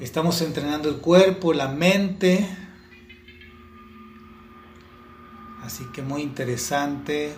[0.00, 2.48] Estamos entrenando el cuerpo, la mente.
[5.62, 7.34] Así que muy interesante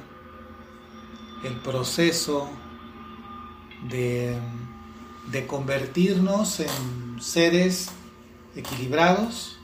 [1.45, 2.49] el proceso
[3.91, 4.35] de,
[5.31, 7.91] de convertirnos en seres
[8.57, 9.59] equilibrados,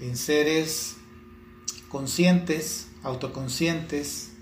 [0.00, 0.96] en seres
[1.88, 4.32] conscientes, autoconscientes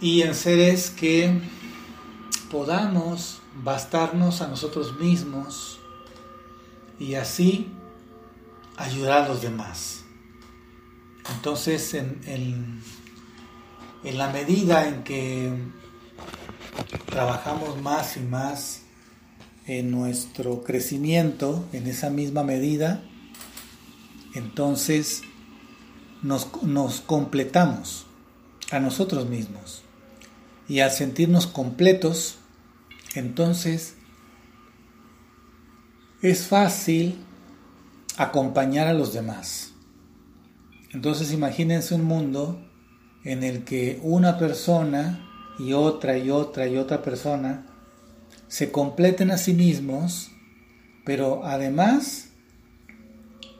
[0.00, 1.40] y en seres que
[2.50, 5.78] podamos bastarnos a nosotros mismos
[6.98, 7.72] y así
[8.76, 10.04] ayudar a los demás.
[11.34, 12.82] Entonces, en,
[14.02, 15.52] la medida en que
[17.06, 18.82] trabajamos más y más
[19.66, 23.02] en nuestro crecimiento, en esa misma medida,
[24.34, 25.22] entonces
[26.22, 26.46] nos,
[27.00, 28.06] completamos
[28.70, 29.82] a nosotros mismos.
[30.68, 32.38] Y al sentirnos completos,
[33.14, 33.96] entonces
[36.22, 37.18] es fácil
[38.16, 39.72] acompañar a los demás.
[40.92, 42.60] Entonces imagínense un mundo
[43.24, 47.66] en el que una persona y otra y otra y otra persona
[48.48, 50.30] se completen a sí mismos,
[51.04, 52.28] pero además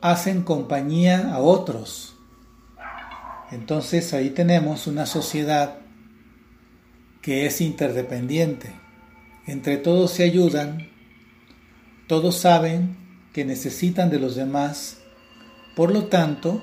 [0.01, 2.17] hacen compañía a otros.
[3.51, 5.79] Entonces ahí tenemos una sociedad
[7.27, 8.71] que es interdependiente.
[9.49, 10.89] Entre todos se ayudan,
[12.07, 12.97] todos saben
[13.33, 14.99] que necesitan de los demás,
[15.75, 16.63] por lo tanto,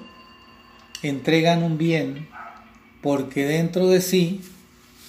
[1.01, 2.29] entregan un bien
[3.01, 4.39] porque dentro de sí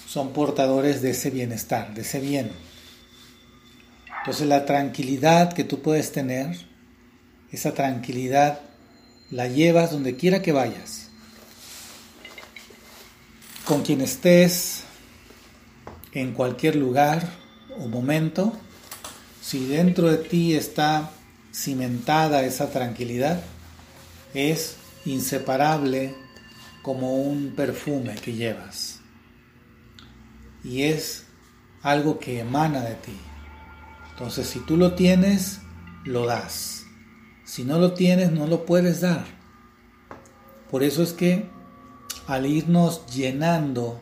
[0.08, 2.50] son portadores de ese bienestar, de ese bien.
[4.18, 6.66] Entonces la tranquilidad que tú puedes tener,
[7.52, 8.58] esa tranquilidad
[9.30, 11.10] la llevas donde quiera que vayas.
[13.64, 14.84] Con quien estés,
[16.14, 17.28] en cualquier lugar
[17.78, 18.52] o momento,
[19.42, 21.10] si dentro de ti está
[21.52, 23.42] cimentada esa tranquilidad,
[24.32, 26.14] es inseparable
[26.82, 29.00] como un perfume que llevas.
[30.62, 31.24] Y es
[31.82, 33.16] algo que emana de ti.
[34.10, 35.60] Entonces, si tú lo tienes,
[36.04, 36.84] lo das.
[37.44, 39.24] Si no lo tienes, no lo puedes dar.
[40.70, 41.46] Por eso es que
[42.26, 44.00] al irnos llenando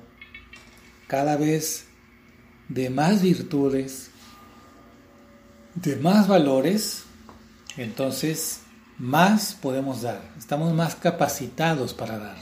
[1.09, 1.87] cada vez
[2.72, 4.10] de más virtudes,
[5.75, 7.05] de más valores,
[7.77, 8.60] entonces
[8.99, 10.22] más podemos dar.
[10.38, 12.37] Estamos más capacitados para dar.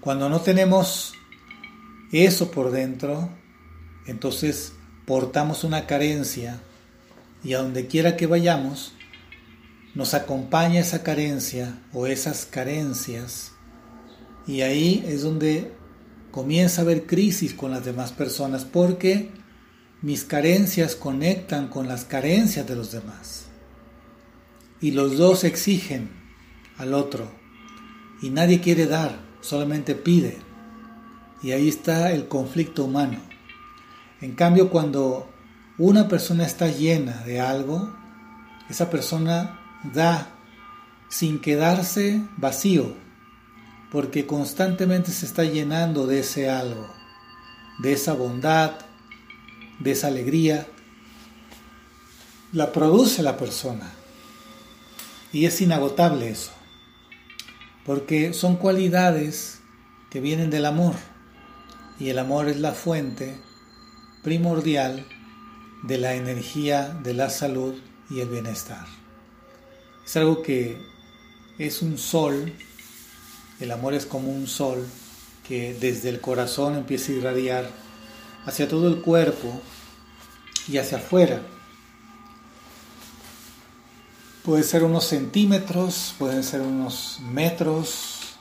[0.00, 1.14] Cuando no tenemos
[2.10, 3.28] eso por dentro,
[4.06, 4.72] entonces
[5.06, 6.60] portamos una carencia
[7.44, 8.94] y a donde quiera que vayamos,
[9.94, 13.52] nos acompaña esa carencia o esas carencias
[14.44, 15.70] y ahí es donde
[16.32, 19.30] comienza a haber crisis con las demás personas porque
[20.00, 23.46] mis carencias conectan con las carencias de los demás.
[24.80, 26.10] Y los dos exigen
[26.76, 27.30] al otro.
[28.20, 30.38] Y nadie quiere dar, solamente pide.
[31.42, 33.20] Y ahí está el conflicto humano.
[34.20, 35.30] En cambio, cuando
[35.78, 37.94] una persona está llena de algo,
[38.68, 39.60] esa persona
[39.92, 40.34] da
[41.08, 42.94] sin quedarse vacío,
[43.92, 46.88] porque constantemente se está llenando de ese algo,
[47.78, 48.72] de esa bondad,
[49.80, 50.66] de esa alegría.
[52.52, 53.92] La produce la persona.
[55.30, 56.52] Y es inagotable eso,
[57.84, 59.60] porque son cualidades
[60.10, 60.94] que vienen del amor,
[61.98, 63.38] y el amor es la fuente
[64.22, 65.06] primordial
[65.82, 67.74] de la energía, de la salud
[68.08, 68.86] y el bienestar.
[70.04, 70.78] Es algo que
[71.58, 72.52] es un sol,
[73.62, 74.86] el amor es como un sol
[75.46, 77.70] que desde el corazón empieza a irradiar
[78.46, 79.60] hacia todo el cuerpo
[80.68, 81.42] y hacia afuera.
[84.44, 88.36] Puede ser unos centímetros, pueden ser unos metros,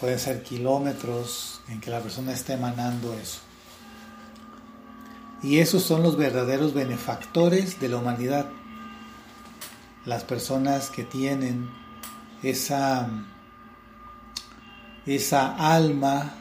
[0.00, 3.38] pueden ser kilómetros en que la persona está emanando eso.
[5.42, 8.46] Y esos son los verdaderos benefactores de la humanidad.
[10.06, 11.70] Las personas que tienen
[12.42, 13.08] esa,
[15.06, 16.34] esa alma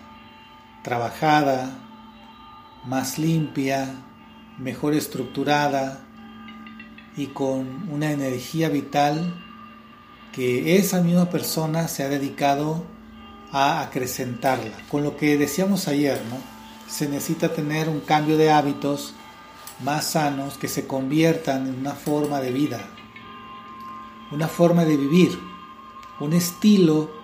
[0.84, 1.72] trabajada,
[2.86, 3.96] más limpia,
[4.58, 6.02] mejor estructurada
[7.16, 9.34] y con una energía vital
[10.32, 12.84] que esa misma persona se ha dedicado
[13.52, 14.78] a acrecentarla.
[14.90, 16.54] Con lo que decíamos ayer, ¿no?
[16.88, 19.14] se necesita tener un cambio de hábitos
[19.84, 22.82] más sanos que se conviertan en una forma de vida,
[24.32, 25.40] una forma de vivir,
[26.20, 27.23] un estilo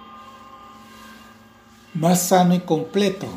[1.99, 3.27] más sano y completo.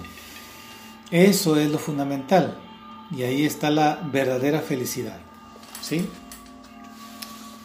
[1.10, 2.58] Eso es lo fundamental.
[3.14, 5.18] y ahí está la verdadera felicidad.
[5.82, 6.08] ¿Sí?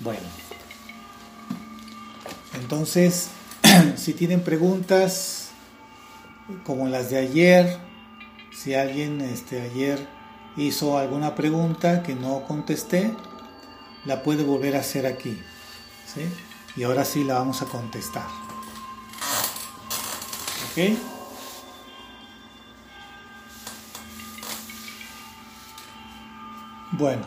[0.01, 0.27] Bueno.
[2.55, 3.29] Entonces,
[3.95, 5.51] si tienen preguntas
[6.65, 7.77] como las de ayer,
[8.51, 10.05] si alguien este, ayer
[10.57, 13.13] hizo alguna pregunta que no contesté,
[14.03, 15.39] la puede volver a hacer aquí.
[16.13, 16.21] ¿sí?
[16.75, 18.46] Y ahora sí la vamos a contestar.
[26.91, 27.25] Bueno,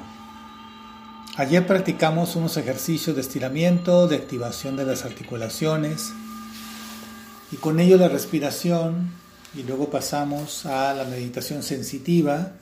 [1.34, 6.12] ayer practicamos unos ejercicios de estiramiento, de activación de las articulaciones
[7.50, 9.10] y con ello la respiración
[9.52, 12.52] y luego pasamos a la meditación sensitiva,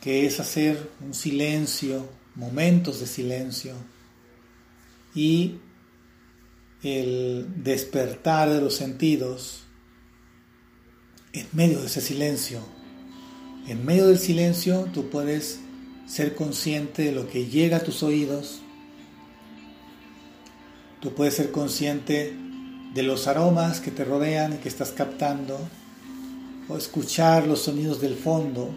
[0.00, 3.74] que es hacer un silencio, momentos de silencio
[5.14, 5.60] y
[6.82, 9.65] el despertar de los sentidos
[11.36, 12.60] en medio de ese silencio.
[13.68, 15.60] En medio del silencio tú puedes
[16.06, 18.62] ser consciente de lo que llega a tus oídos.
[21.00, 22.34] Tú puedes ser consciente
[22.94, 25.58] de los aromas que te rodean y que estás captando,
[26.68, 28.70] o escuchar los sonidos del fondo,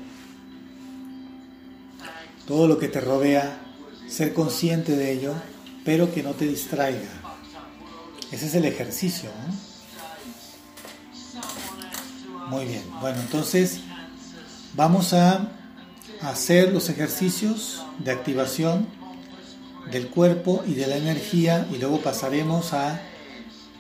[2.46, 3.62] todo lo que te rodea,
[4.08, 5.34] ser consciente de ello,
[5.86, 7.08] pero que no te distraiga.
[8.32, 9.30] Ese es el ejercicio.
[12.50, 13.82] Muy bien, bueno, entonces
[14.74, 15.50] vamos a
[16.22, 18.88] hacer los ejercicios de activación
[19.92, 23.00] del cuerpo y de la energía y luego pasaremos a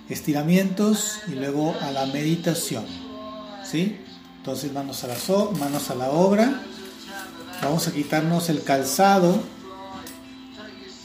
[0.07, 2.85] estiramientos y luego a la meditación.
[3.63, 3.99] ¿Sí?
[4.37, 5.15] Entonces manos a la,
[5.59, 6.61] manos a la obra.
[7.63, 9.41] Vamos a quitarnos el calzado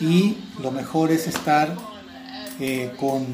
[0.00, 1.74] y lo mejor es estar
[2.60, 3.26] eh, con,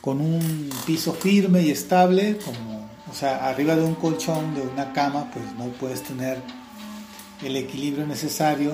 [0.00, 4.92] con un piso firme y estable, como o sea, arriba de un colchón, de una
[4.92, 6.40] cama, pues no puedes tener
[7.42, 8.72] el equilibrio necesario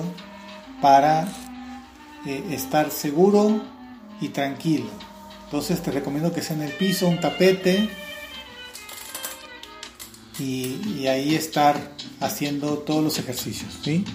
[0.81, 1.27] para
[2.25, 3.61] eh, estar seguro
[4.21, 4.89] y tranquilo.
[5.45, 7.89] Entonces te recomiendo que sea en el piso, un tapete
[10.37, 11.75] y, y ahí estar
[12.19, 13.79] haciendo todos los ejercicios.
[13.81, 14.05] ¿sí?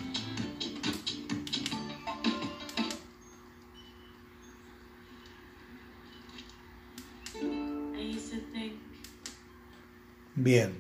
[10.43, 10.73] Bien.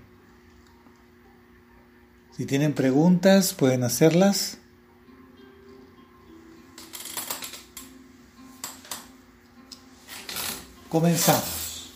[2.36, 4.58] Si tienen preguntas, pueden hacerlas.
[10.88, 11.92] Comenzamos.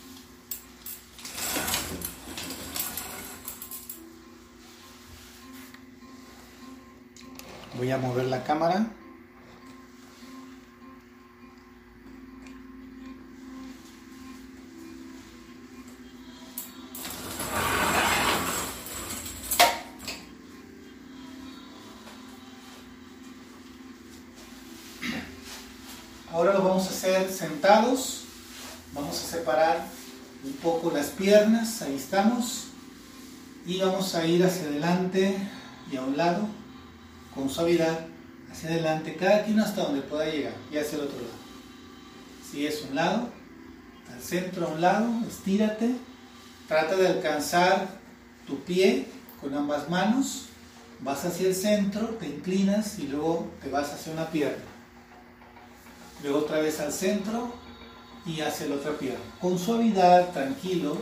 [7.77, 8.96] Voy a mover la cámara.
[27.31, 28.23] Sentados.
[28.93, 29.85] Vamos a separar
[30.43, 32.67] un poco las piernas, ahí estamos.
[33.65, 35.35] Y vamos a ir hacia adelante
[35.91, 36.47] y a un lado,
[37.33, 38.05] con suavidad,
[38.51, 41.33] hacia adelante, cada quien hasta donde pueda llegar y hacia el otro lado.
[42.49, 43.29] Si es un lado,
[44.13, 45.95] al centro a un lado, estírate,
[46.67, 47.87] trata de alcanzar
[48.45, 49.07] tu pie
[49.41, 50.45] con ambas manos,
[51.01, 54.76] vas hacia el centro, te inclinas y luego te vas hacia una pierna
[56.23, 57.53] luego otra vez al centro
[58.25, 59.19] y hacia la otra pierna.
[59.39, 60.97] Con suavidad, tranquilo,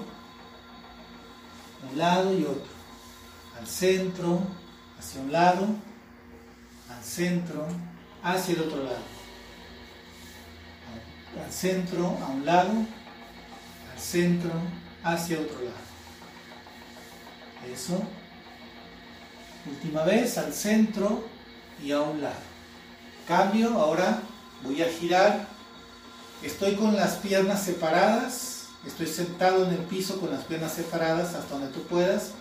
[1.92, 2.76] un lado y otro.
[3.60, 4.40] Al centro,
[5.00, 5.68] hacia un lado,
[6.90, 7.66] al centro,
[8.22, 9.16] hacia el otro lado.
[11.44, 14.52] Al centro, a un lado, al centro,
[15.04, 15.86] hacia otro lado.
[17.74, 18.02] Eso.
[19.68, 21.24] Última vez, al centro
[21.84, 22.36] y a un lado.
[23.28, 24.22] Cambio, ahora
[24.66, 25.48] voy a girar,
[26.42, 31.54] estoy con las piernas separadas, estoy sentado en el piso con las piernas separadas hasta
[31.56, 32.32] donde tú puedas.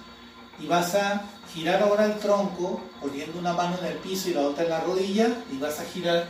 [0.58, 4.42] Y vas a girar ahora el tronco poniendo una mano en el piso y la
[4.42, 6.26] otra en la rodilla y vas a girar,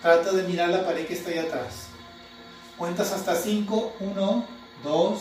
[0.00, 1.88] trata de mirar la pared que está ahí atrás.
[2.78, 4.46] Cuentas hasta 5, 1,
[4.82, 5.20] 2,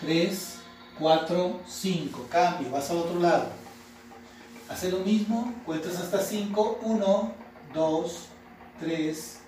[0.00, 0.54] 3,
[0.98, 3.46] 4, 5, cambio, vas al otro lado.
[4.68, 7.32] Hace lo mismo, cuentas hasta 5, 1,
[7.74, 8.18] 2,
[8.80, 9.40] 3,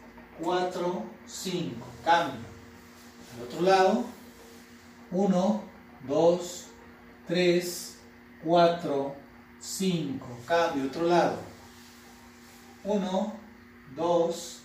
[0.42, 1.86] 4, 5.
[2.04, 2.40] Cambio.
[3.36, 4.04] Al otro lado.
[5.10, 5.62] 1,
[6.06, 6.66] 2,
[7.28, 7.98] 3,
[8.44, 9.16] 4,
[9.60, 10.26] 5.
[10.46, 10.84] Cambio.
[10.84, 11.38] Otro lado.
[12.84, 13.32] 1,
[13.96, 14.60] 2,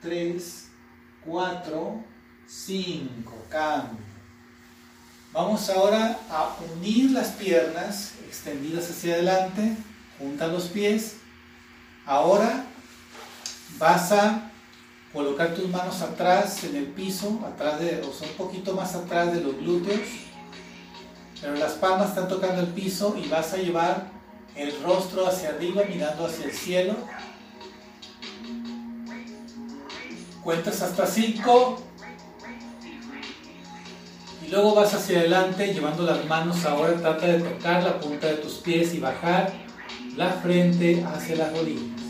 [0.00, 0.68] 3,
[1.24, 2.04] 4,
[2.46, 3.46] 5.
[3.48, 4.12] Cambio.
[5.32, 9.76] Vamos ahora a unir las piernas extendidas hacia adelante,
[10.18, 11.16] junta los pies.
[12.04, 12.66] Ahora
[13.78, 14.51] vas a
[15.12, 19.42] colocar tus manos atrás en el piso, atrás de, o un poquito más atrás de
[19.42, 20.00] los glúteos,
[21.40, 24.06] pero las palmas están tocando el piso y vas a llevar
[24.56, 26.94] el rostro hacia arriba mirando hacia el cielo.
[30.42, 31.82] Cuentas hasta 5
[34.44, 38.34] y luego vas hacia adelante llevando las manos ahora trata de tocar la punta de
[38.34, 39.52] tus pies y bajar
[40.16, 42.00] la frente hacia las rodillas.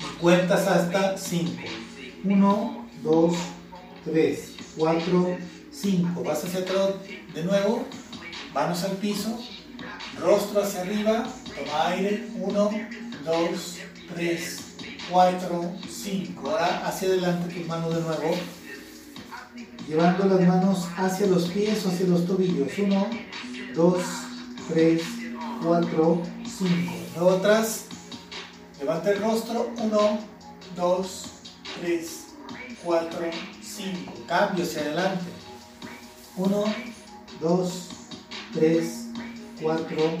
[0.00, 1.79] Y cuentas hasta 5.
[2.24, 3.34] 1, 2,
[4.04, 5.38] 3, 4,
[5.72, 6.24] 5.
[6.24, 6.90] Vas hacia atrás
[7.34, 7.84] de nuevo,
[8.52, 9.38] manos al piso,
[10.20, 12.70] rostro hacia arriba, toma aire, 1,
[13.24, 13.78] 2,
[14.14, 14.60] 3,
[15.10, 16.50] 4, 5.
[16.50, 18.34] Ahora hacia adelante tus manos de nuevo,
[19.88, 22.68] llevando las manos hacia los pies o hacia los tobillos.
[22.78, 23.10] 1,
[23.74, 24.02] 2,
[24.68, 25.02] 3,
[25.62, 26.22] 4,
[26.58, 26.92] 5.
[27.16, 27.84] Luego atrás,
[28.78, 30.18] levanta el rostro, 1,
[30.76, 31.39] 2, 3,
[32.84, 33.30] 4,
[33.62, 34.12] 5.
[34.26, 35.24] Cambio hacia adelante.
[36.36, 36.64] 1,
[37.40, 37.88] 2,
[38.54, 39.08] 3,
[39.62, 40.18] 4,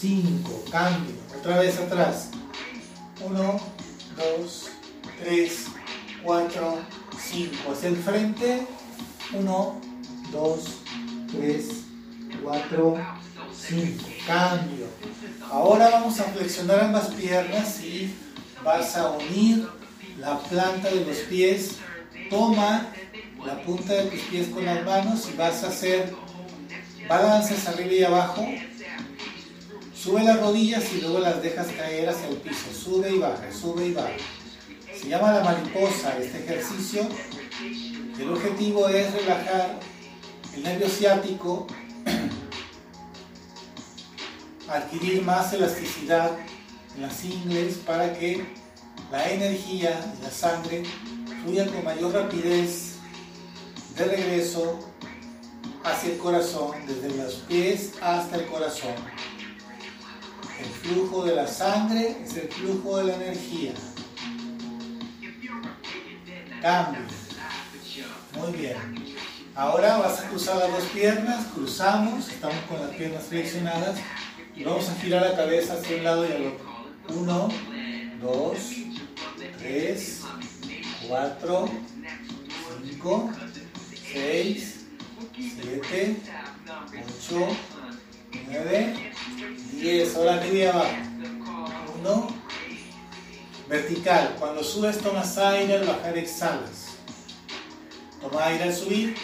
[0.00, 0.64] 5.
[0.70, 1.14] Cambio.
[1.38, 2.30] Otra vez atrás.
[3.24, 3.60] 1,
[4.16, 4.70] 2,
[5.24, 5.66] 3,
[6.24, 6.78] 4,
[7.18, 7.72] 5.
[7.72, 8.66] Hacia el frente.
[9.32, 9.80] 1,
[10.32, 10.60] 2,
[11.32, 11.66] 3,
[12.42, 12.96] 4,
[13.68, 14.04] 5.
[14.26, 14.86] Cambio.
[15.50, 18.14] Ahora vamos a flexionar ambas piernas y
[18.64, 19.68] vas a unir
[20.22, 21.76] la planta de los pies.
[22.30, 22.86] Toma
[23.44, 26.14] la punta de tus pies con las manos y vas a hacer
[27.08, 28.46] balances arriba y abajo.
[29.94, 32.72] Sube las rodillas y luego las dejas caer hacia el piso.
[32.72, 34.10] Sube y baja, sube y baja.
[34.96, 37.06] Se llama la mariposa este ejercicio.
[38.18, 39.80] El objetivo es relajar
[40.54, 41.66] el nervio ciático,
[44.68, 46.30] adquirir más elasticidad
[46.94, 48.61] en las ingles para que
[49.12, 50.84] la energía y la sangre
[51.42, 52.94] fluyan con mayor rapidez
[53.94, 54.78] de regreso
[55.84, 58.94] hacia el corazón, desde los pies hasta el corazón.
[60.58, 63.74] El flujo de la sangre es el flujo de la energía.
[66.62, 67.02] Cambio.
[68.38, 68.76] Muy bien.
[69.54, 73.98] Ahora vas a cruzar las dos piernas, cruzamos, estamos con las piernas flexionadas
[74.56, 76.72] y vamos a girar la cabeza hacia un lado y al otro.
[77.10, 77.48] Uno,
[78.22, 78.58] dos,
[79.62, 80.20] tres,
[81.06, 81.70] cuatro,
[82.84, 83.30] cinco,
[84.12, 84.80] seis,
[85.34, 86.16] siete,
[86.90, 87.48] ocho,
[88.46, 89.12] nueve,
[89.72, 90.16] diez.
[90.16, 90.96] Ahora arriba y abajo.
[92.00, 92.28] Uno,
[93.68, 94.36] vertical.
[94.38, 96.88] Cuando subes tomas aire, al bajar exhalas.
[98.20, 99.14] Toma aire al subir,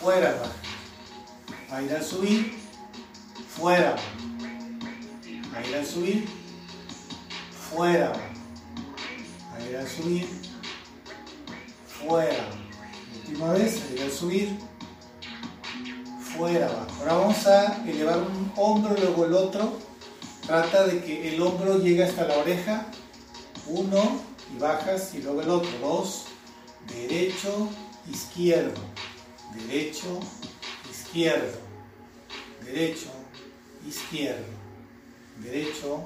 [0.00, 1.76] fuera baja.
[1.76, 2.54] Aire al subir,
[3.48, 3.96] fuera.
[5.56, 6.26] Aire al subir,
[7.70, 8.33] fuera baja.
[9.74, 10.26] Aire al subir,
[11.88, 12.48] fuera.
[13.16, 14.56] Última vez, aire al subir,
[16.36, 16.86] fuera baja.
[17.00, 19.72] Ahora vamos a elevar un hombro, luego el otro.
[20.46, 22.86] Trata de que el hombro llegue hasta la oreja.
[23.66, 24.20] Uno
[24.54, 25.70] y bajas y luego el otro.
[25.80, 26.26] Dos,
[26.86, 27.68] derecho,
[28.08, 28.80] izquierdo,
[29.56, 30.20] derecho,
[30.88, 31.58] izquierdo,
[32.64, 33.10] derecho,
[33.84, 34.46] izquierdo,
[35.38, 36.04] derecho,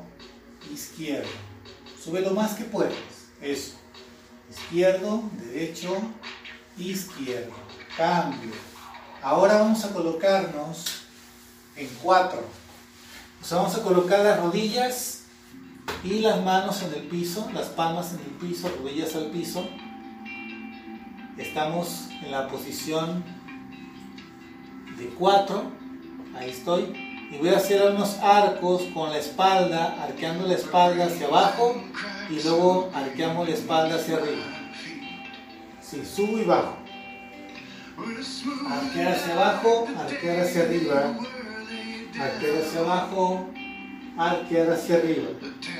[0.73, 1.29] izquierdo.
[2.03, 3.18] Sube lo más que puedas.
[3.40, 3.75] Eso.
[4.50, 5.97] Izquierdo, derecho,
[6.76, 7.52] izquierdo.
[7.97, 8.52] Cambio.
[9.23, 11.02] Ahora vamos a colocarnos
[11.76, 12.45] en cuatro.
[13.42, 15.25] Sea, vamos a colocar las rodillas
[16.04, 19.64] y las manos en el piso, las palmas en el piso, rodillas al piso
[21.38, 23.23] Estamos en la posición
[24.99, 25.62] de 4.
[26.37, 27.08] Ahí estoy.
[27.31, 31.81] Y voy a hacer unos arcos con la espalda, arqueando la espalda hacia abajo
[32.31, 34.45] y luego arqueamos la espalda hacia arriba.
[35.81, 36.77] Sí, subo y bajo.
[38.71, 41.15] Arquear hacia abajo, arquear hacia arriba.
[42.21, 43.47] Arquear hacia abajo,
[44.17, 45.29] arquear hacia arriba.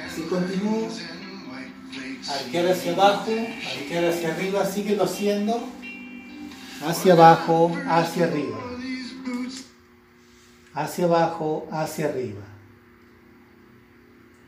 [0.07, 0.89] Así continúo
[2.29, 5.61] arquear hacia abajo, arquear hacia arriba, síguelo haciendo,
[6.87, 8.59] hacia abajo, hacia arriba,
[10.79, 12.45] hacia abajo, hacia arriba.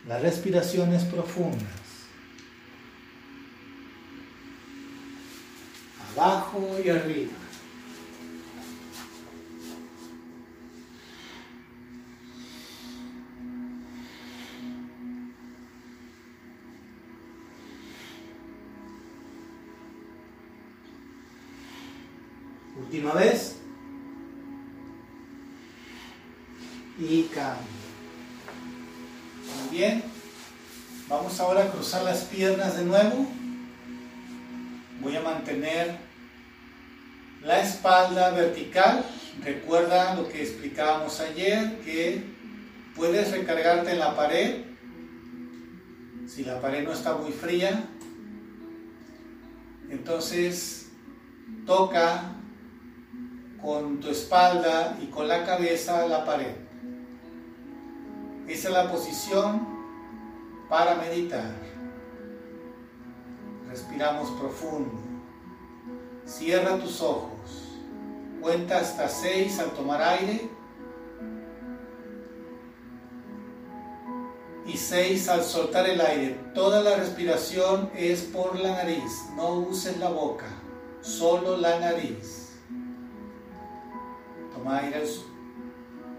[0.06, 1.66] Las respiraciones profundas.
[6.16, 7.32] Abajo y arriba.
[22.78, 23.60] Última vez.
[27.00, 27.64] Y cambio.
[29.58, 30.02] Muy bien.
[31.08, 33.26] Vamos ahora a cruzar las piernas de nuevo.
[35.00, 35.96] Voy a mantener
[37.42, 39.04] la espalda vertical.
[39.42, 42.22] Recuerda lo que explicábamos ayer, que
[42.94, 44.64] puedes recargarte en la pared.
[46.28, 47.82] Si la pared no está muy fría,
[49.90, 50.90] entonces
[51.66, 52.34] toca
[53.60, 56.59] con tu espalda y con la cabeza la pared.
[58.50, 59.64] Esa es la posición
[60.68, 61.54] para meditar.
[63.68, 64.98] Respiramos profundo.
[66.26, 67.78] Cierra tus ojos.
[68.40, 70.50] Cuenta hasta seis al tomar aire.
[74.66, 76.34] Y seis al soltar el aire.
[76.52, 79.28] Toda la respiración es por la nariz.
[79.36, 80.48] No uses la boca.
[81.02, 82.48] Solo la nariz.
[84.52, 85.04] Toma aire,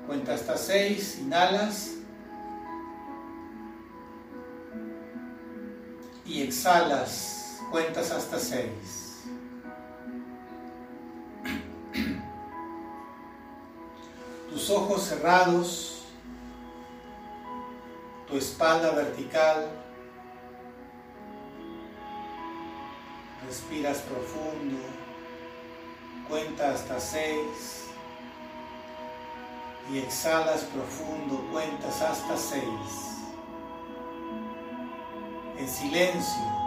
[0.08, 2.01] cuenta hasta seis, inhalas
[6.32, 9.26] y exhalas, cuentas hasta seis.
[14.50, 16.06] Tus ojos cerrados,
[18.30, 19.68] tu espalda vertical,
[23.46, 24.78] respiras profundo,
[26.30, 27.88] cuenta hasta seis
[29.92, 33.11] y exhalas profundo, cuentas hasta seis.
[35.62, 36.61] En silencio.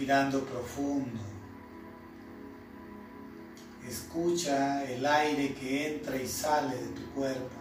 [0.00, 1.20] Respirando profundo.
[3.86, 7.60] Escucha el aire que entra y sale de tu cuerpo.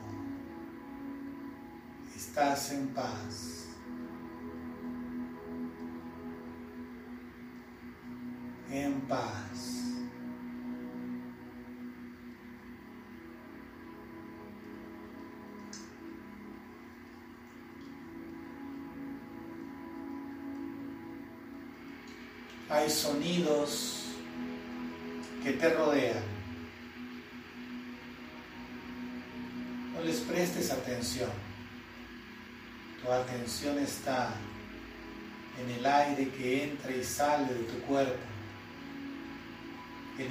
[2.16, 3.66] Estás en paz.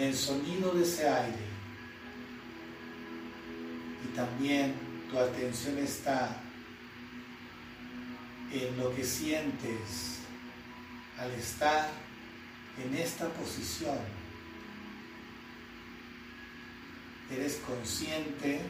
[0.09, 1.49] El sonido de ese aire.
[4.05, 4.75] Y también
[5.11, 6.37] tu atención está
[8.53, 10.21] en lo que sientes
[11.19, 11.91] al estar
[12.83, 13.99] en esta posición
[17.31, 18.61] eres consciente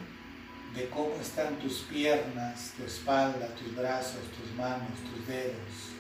[0.75, 5.98] de cómo están tus piernas, tu espalda, tus brazos, tus manos, tus dedos.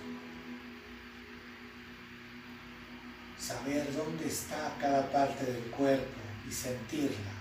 [3.49, 7.33] Saber dónde está cada parte del cuerpo y sentirla.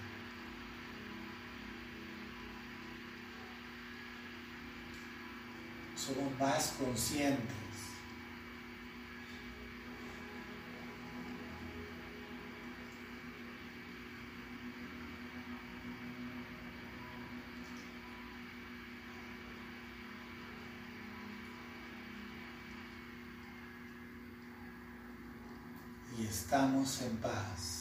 [5.97, 7.66] Somos más conscientes
[26.47, 27.76] estamos en paz.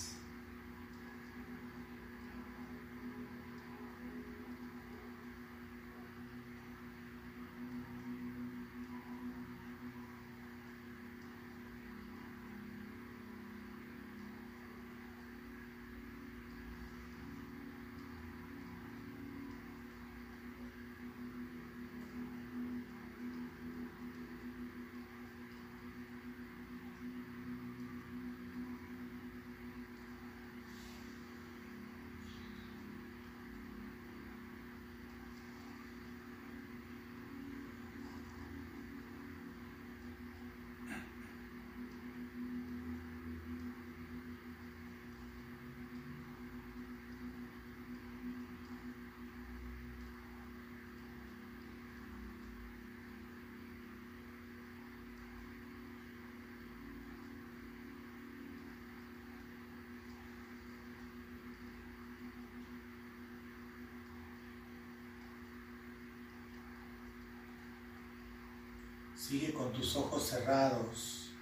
[69.26, 71.32] Sigue con tus ojos cerrados,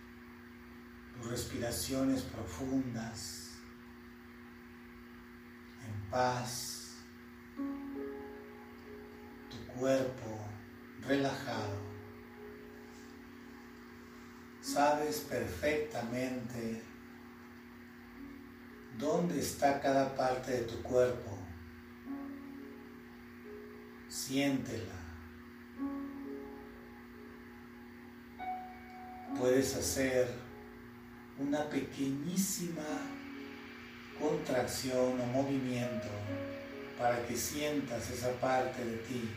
[1.12, 3.59] tus respiraciones profundas,
[5.87, 6.94] en paz,
[9.51, 10.49] tu cuerpo
[11.07, 11.77] relajado.
[14.62, 16.83] Sabes perfectamente
[18.97, 21.38] dónde está cada parte de tu cuerpo.
[24.09, 25.03] Siéntela.
[29.64, 30.29] Hacer
[31.38, 32.85] una pequeñísima
[34.20, 36.07] contracción o movimiento
[36.98, 39.31] para que sientas esa parte de ti.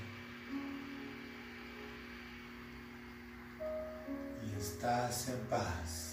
[4.45, 6.06] Y estás en paz.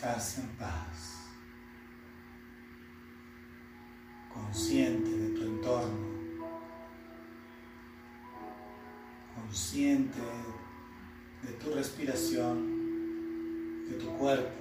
[0.00, 1.24] En paz,
[4.32, 6.06] consciente de tu entorno,
[9.34, 10.20] consciente
[11.42, 14.54] de tu respiración, de tu cuerpo.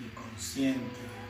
[0.00, 1.21] Y consciente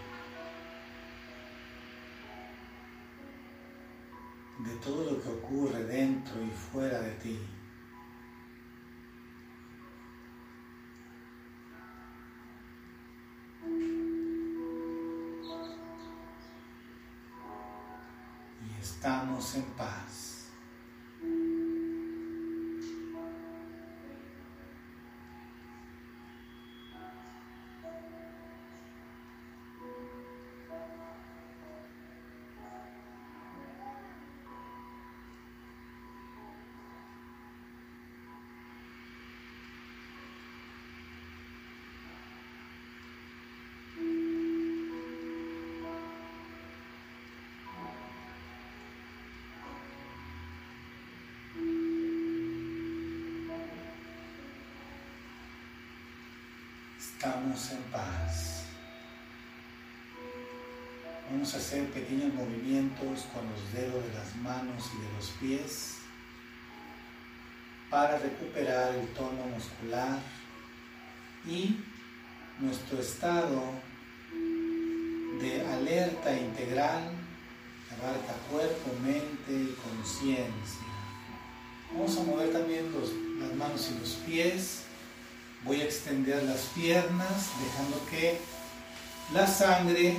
[19.43, 20.32] estamos en paz.
[57.25, 58.65] Estamos en paz.
[61.31, 65.99] Vamos a hacer pequeños movimientos con los dedos de las manos y de los pies
[67.89, 70.19] para recuperar el tono muscular
[71.47, 71.77] y
[72.59, 73.63] nuestro estado
[75.41, 77.05] de alerta integral
[77.89, 80.89] que abarca cuerpo, mente y conciencia.
[81.93, 82.93] Vamos a mover también
[83.39, 84.87] las manos y los pies.
[85.65, 88.39] Voy a extender las piernas dejando que
[89.33, 90.17] la sangre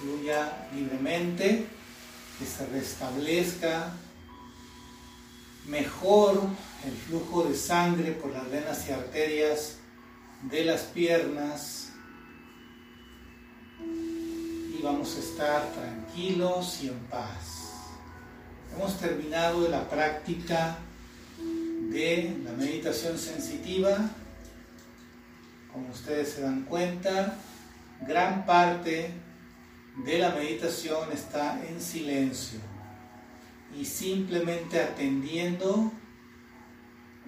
[0.00, 1.66] fluya libremente,
[2.38, 3.92] que se restablezca
[5.66, 6.42] mejor
[6.84, 9.76] el flujo de sangre por las venas y arterias
[10.42, 11.88] de las piernas
[14.78, 17.72] y vamos a estar tranquilos y en paz.
[18.74, 20.78] Hemos terminado la práctica
[21.38, 23.96] de la meditación sensitiva.
[25.76, 27.36] Como ustedes se dan cuenta,
[28.08, 29.10] gran parte
[30.06, 32.60] de la meditación está en silencio
[33.78, 35.92] y simplemente atendiendo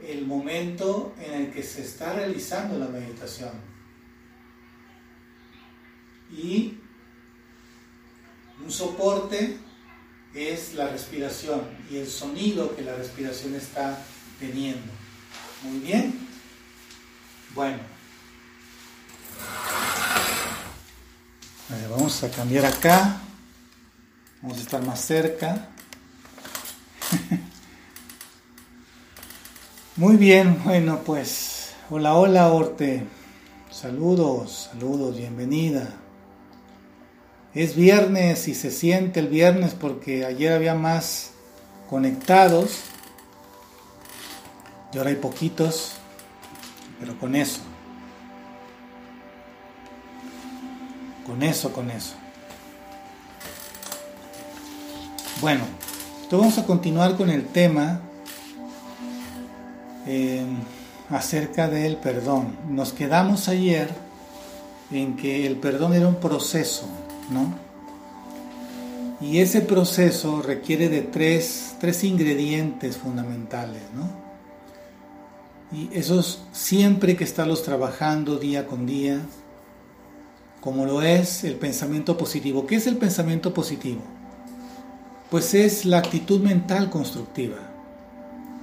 [0.02, 3.52] el momento en el que se está realizando la meditación.
[6.32, 6.78] Y
[8.64, 9.58] un soporte
[10.32, 14.02] es la respiración y el sonido que la respiración está
[14.40, 14.90] teniendo.
[15.64, 16.18] Muy bien.
[17.54, 17.97] Bueno.
[21.90, 23.20] Vamos a cambiar acá.
[24.42, 25.68] Vamos a estar más cerca.
[29.96, 33.04] Muy bien, bueno pues, hola, hola Orte,
[33.70, 35.88] saludos, saludos, bienvenida.
[37.52, 41.32] Es viernes y se siente el viernes porque ayer había más
[41.90, 42.82] conectados
[44.92, 45.94] y ahora hay poquitos,
[47.00, 47.60] pero con eso,
[51.28, 52.14] con eso, con eso.
[55.42, 55.64] Bueno,
[56.22, 58.00] entonces vamos a continuar con el tema
[60.06, 60.44] eh,
[61.10, 62.56] acerca del perdón.
[62.70, 63.90] Nos quedamos ayer
[64.90, 66.88] en que el perdón era un proceso,
[67.30, 67.54] ¿no?
[69.20, 74.08] Y ese proceso requiere de tres, tres ingredientes fundamentales, ¿no?
[75.76, 79.20] Y esos siempre que estarlos trabajando día con día,
[80.68, 82.66] como lo es el pensamiento positivo.
[82.66, 84.02] ¿Qué es el pensamiento positivo?
[85.30, 87.56] Pues es la actitud mental constructiva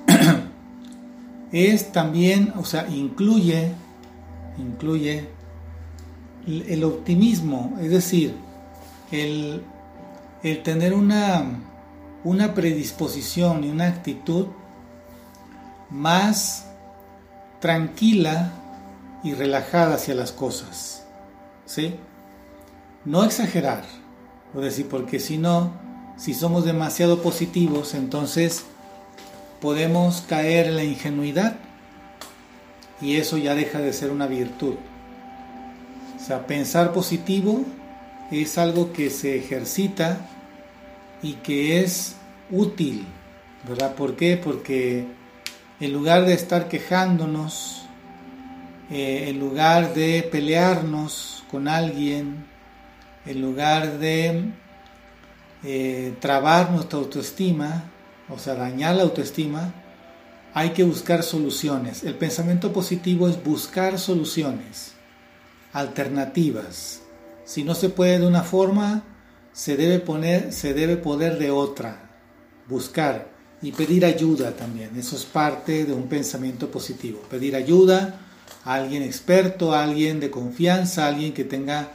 [1.52, 3.72] es también, o sea, incluye,
[4.60, 5.28] incluye
[6.46, 8.36] el optimismo, es decir,
[9.10, 9.64] el,
[10.64, 11.44] tener una,
[12.24, 14.46] una predisposición y una actitud
[15.90, 16.68] más
[17.60, 18.52] tranquila
[19.24, 21.05] y relajada hacia las cosas.
[21.66, 21.96] ¿Sí?
[23.06, 23.84] No exagerar,
[24.56, 25.72] es decir, porque si no,
[26.18, 28.66] si somos demasiado positivos, entonces
[29.62, 31.58] podemos caer en la ingenuidad
[33.02, 34.76] y eso ya deja de ser una virtud.
[36.16, 37.64] O sea, pensar positivo
[38.32, 40.20] es algo que se ejercita
[41.22, 42.16] y que es
[42.52, 43.06] útil,
[43.68, 43.96] ¿verdad?
[43.96, 44.38] ¿Por qué?
[44.38, 45.06] Porque
[45.80, 47.86] en lugar de estar quejándonos,
[48.90, 52.46] eh, en lugar de pelearnos con alguien,
[53.26, 54.52] en lugar de
[55.64, 57.92] eh, trabar nuestra autoestima,
[58.30, 59.74] o sea, dañar la autoestima,
[60.54, 62.04] hay que buscar soluciones.
[62.04, 64.94] El pensamiento positivo es buscar soluciones,
[65.74, 67.02] alternativas.
[67.44, 69.04] Si no se puede de una forma,
[69.52, 72.10] se debe poner, se debe poder de otra.
[72.68, 73.30] Buscar
[73.62, 74.98] y pedir ayuda también.
[74.98, 77.22] Eso es parte de un pensamiento positivo.
[77.30, 78.25] Pedir ayuda
[78.66, 81.92] alguien experto, alguien de confianza, alguien que tenga,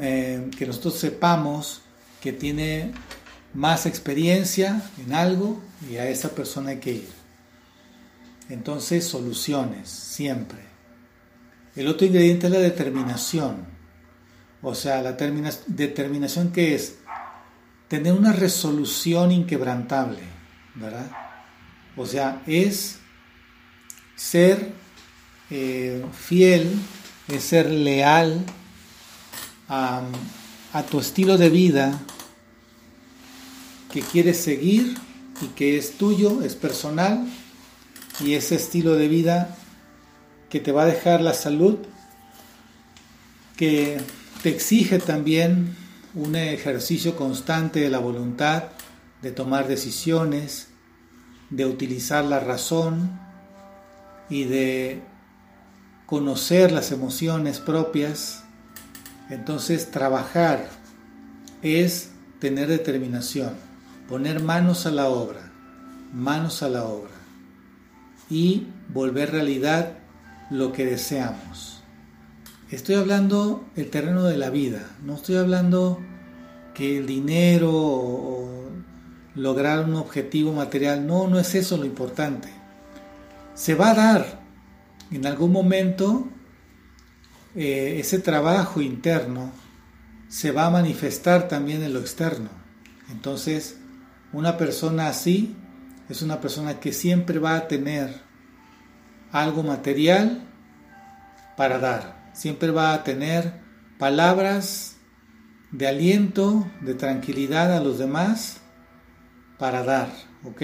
[0.00, 1.82] eh, que nosotros sepamos
[2.20, 2.92] que tiene
[3.54, 7.08] más experiencia en algo y a esa persona hay que ir.
[8.48, 10.58] Entonces, soluciones, siempre.
[11.76, 13.66] El otro ingrediente es la determinación.
[14.62, 16.96] O sea, la determinación que es
[17.88, 20.22] tener una resolución inquebrantable,
[20.74, 21.10] ¿verdad?
[21.96, 22.98] O sea, es
[24.16, 24.79] ser
[25.50, 26.70] eh, fiel,
[27.28, 28.44] es ser leal
[29.68, 30.02] a,
[30.72, 32.00] a tu estilo de vida,
[33.92, 34.96] que quieres seguir
[35.42, 37.26] y que es tuyo, es personal
[38.20, 39.56] y ese estilo de vida
[40.48, 41.78] que te va a dejar la salud,
[43.56, 44.00] que
[44.42, 45.76] te exige también
[46.14, 48.64] un ejercicio constante de la voluntad,
[49.22, 50.68] de tomar decisiones,
[51.50, 53.18] de utilizar la razón
[54.28, 55.02] y de
[56.10, 58.42] conocer las emociones propias.
[59.30, 60.68] Entonces trabajar
[61.62, 63.52] es tener determinación,
[64.08, 65.52] poner manos a la obra,
[66.12, 67.12] manos a la obra
[68.28, 69.98] y volver realidad
[70.50, 71.80] lo que deseamos.
[72.72, 76.00] Estoy hablando el terreno de la vida, no estoy hablando
[76.74, 78.68] que el dinero o
[79.36, 82.48] lograr un objetivo material, no, no es eso lo importante.
[83.54, 84.39] Se va a dar
[85.10, 86.28] en algún momento
[87.54, 89.52] eh, ese trabajo interno
[90.28, 92.50] se va a manifestar también en lo externo.
[93.10, 93.76] Entonces,
[94.32, 95.56] una persona así
[96.08, 98.20] es una persona que siempre va a tener
[99.32, 100.42] algo material
[101.56, 103.60] para dar, siempre va a tener
[103.98, 104.96] palabras
[105.72, 108.60] de aliento, de tranquilidad a los demás
[109.58, 110.10] para dar,
[110.44, 110.62] ¿ok?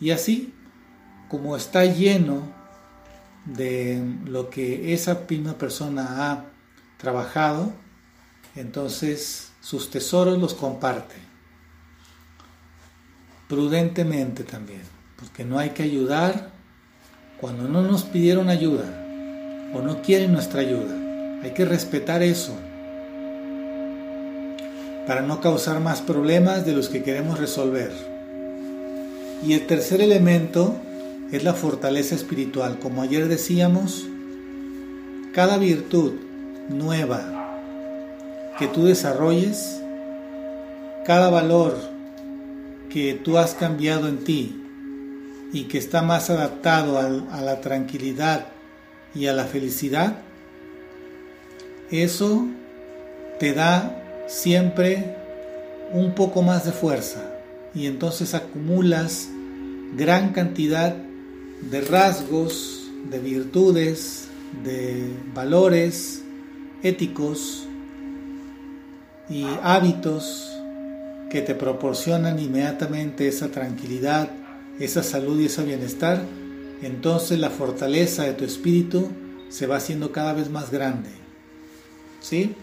[0.00, 0.54] Y así,
[1.28, 2.53] como está lleno
[3.44, 6.44] de lo que esa misma persona ha
[6.96, 7.72] trabajado,
[8.56, 11.16] entonces sus tesoros los comparte.
[13.48, 14.82] Prudentemente también,
[15.18, 16.50] porque no hay que ayudar
[17.40, 18.84] cuando no nos pidieron ayuda
[19.74, 20.94] o no quieren nuestra ayuda.
[21.42, 22.56] Hay que respetar eso
[25.06, 27.92] para no causar más problemas de los que queremos resolver.
[29.42, 30.74] Y el tercer elemento
[31.32, 32.78] es la fortaleza espiritual.
[32.78, 34.06] Como ayer decíamos,
[35.32, 36.12] cada virtud
[36.68, 37.34] nueva
[38.58, 39.80] que tú desarrolles,
[41.04, 41.76] cada valor
[42.88, 44.62] que tú has cambiado en ti
[45.52, 48.46] y que está más adaptado a la tranquilidad
[49.14, 50.18] y a la felicidad,
[51.90, 52.46] eso
[53.38, 55.16] te da siempre
[55.92, 57.30] un poco más de fuerza
[57.74, 59.28] y entonces acumulas
[59.96, 60.96] gran cantidad
[61.62, 64.28] de rasgos, de virtudes,
[64.62, 66.22] de valores
[66.82, 67.66] éticos
[69.28, 70.50] y hábitos
[71.30, 74.30] que te proporcionan inmediatamente esa tranquilidad,
[74.78, 76.22] esa salud y ese bienestar,
[76.82, 79.08] entonces la fortaleza de tu espíritu
[79.48, 81.10] se va haciendo cada vez más grande.
[82.20, 82.54] ¿Sí?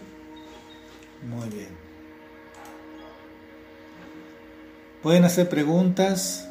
[1.28, 1.68] Muy bien.
[5.02, 6.48] Pueden hacer preguntas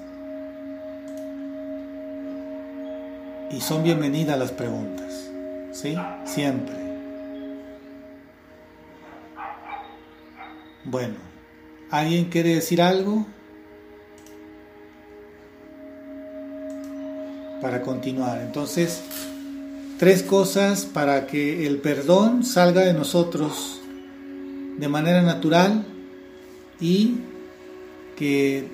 [3.54, 5.30] y son bienvenidas las preguntas.
[5.74, 5.96] ¿Sí?
[6.26, 6.76] Siempre.
[10.84, 11.16] Bueno,
[11.90, 13.26] ¿alguien quiere decir algo?
[17.62, 18.42] Para continuar.
[18.42, 19.02] Entonces,
[20.00, 23.80] tres cosas para que el perdón salga de nosotros
[24.78, 25.86] de manera natural
[26.80, 27.18] y
[28.16, 28.68] que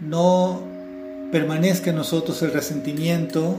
[0.00, 0.62] no
[1.32, 3.56] permanezca en nosotros el resentimiento,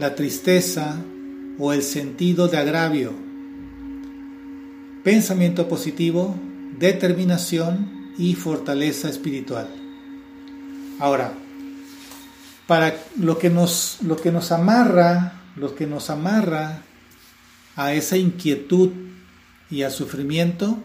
[0.00, 0.96] la tristeza
[1.58, 3.12] o el sentido de agravio.
[5.04, 6.34] Pensamiento positivo,
[6.78, 9.68] determinación y fortaleza espiritual.
[10.98, 11.32] Ahora,
[12.66, 15.40] para lo que nos, lo que nos amarra,
[15.76, 16.82] que nos amarra
[17.76, 18.90] a esa inquietud
[19.70, 20.78] y al sufrimiento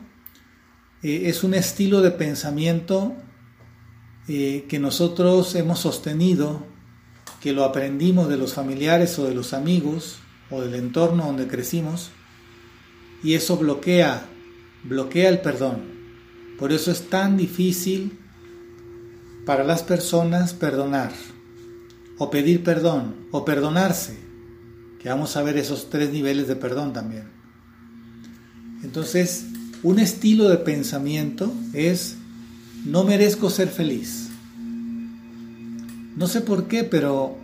[1.01, 3.15] eh, es un estilo de pensamiento
[4.27, 6.65] eh, que nosotros hemos sostenido,
[7.45, 10.15] que lo aprendimos de los familiares o de los amigos
[10.49, 12.09] o del entorno donde crecimos,
[13.21, 14.25] y eso bloquea,
[14.83, 15.83] bloquea el perdón.
[16.57, 18.17] Por eso es tan difícil
[19.45, 21.11] para las personas perdonar,
[22.17, 24.17] o pedir perdón, o perdonarse,
[24.99, 27.29] que vamos a ver esos tres niveles de perdón también.
[28.81, 29.45] Entonces,
[29.83, 32.15] un estilo de pensamiento es,
[32.85, 34.24] no merezco ser feliz.
[36.15, 37.35] No sé por qué, pero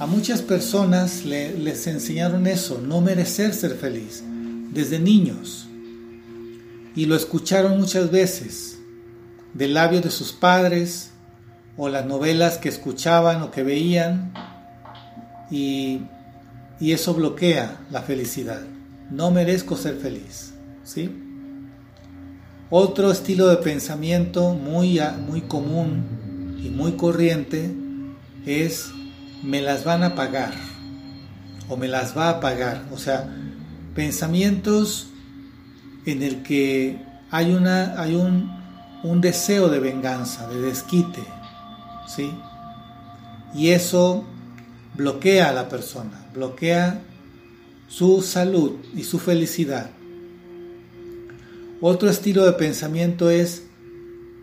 [0.00, 4.24] a muchas personas les enseñaron eso, no merecer ser feliz,
[4.72, 5.68] desde niños.
[6.96, 8.78] Y lo escucharon muchas veces,
[9.52, 11.10] del labio de sus padres,
[11.76, 14.32] o las novelas que escuchaban o que veían,
[15.50, 16.00] y,
[16.80, 18.62] y eso bloquea la felicidad.
[19.10, 20.54] No merezco ser feliz.
[20.82, 21.10] ¿sí?
[22.70, 27.83] Otro estilo de pensamiento muy, muy común y muy corriente
[28.46, 28.90] es
[29.42, 30.52] me las van a pagar
[31.68, 32.84] o me las va a pagar.
[32.92, 33.28] O sea,
[33.94, 35.08] pensamientos
[36.06, 36.98] en el que
[37.30, 38.50] hay, una, hay un,
[39.02, 41.22] un deseo de venganza, de desquite,
[42.06, 42.30] ¿sí?
[43.54, 44.24] Y eso
[44.94, 47.02] bloquea a la persona, bloquea
[47.88, 49.90] su salud y su felicidad.
[51.80, 53.64] Otro estilo de pensamiento es,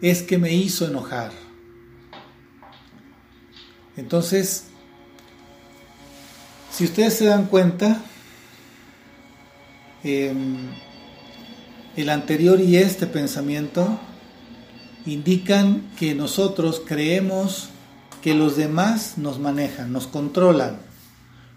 [0.02, 1.32] es que me hizo enojar.
[3.98, 4.66] Entonces,
[6.72, 8.02] Si ustedes se dan cuenta,
[10.06, 10.70] em,
[11.98, 14.00] el anterior y este pensamiento
[15.06, 17.70] indican que nosotros creemos
[18.22, 20.78] que los demás nos manejan, nos controlan.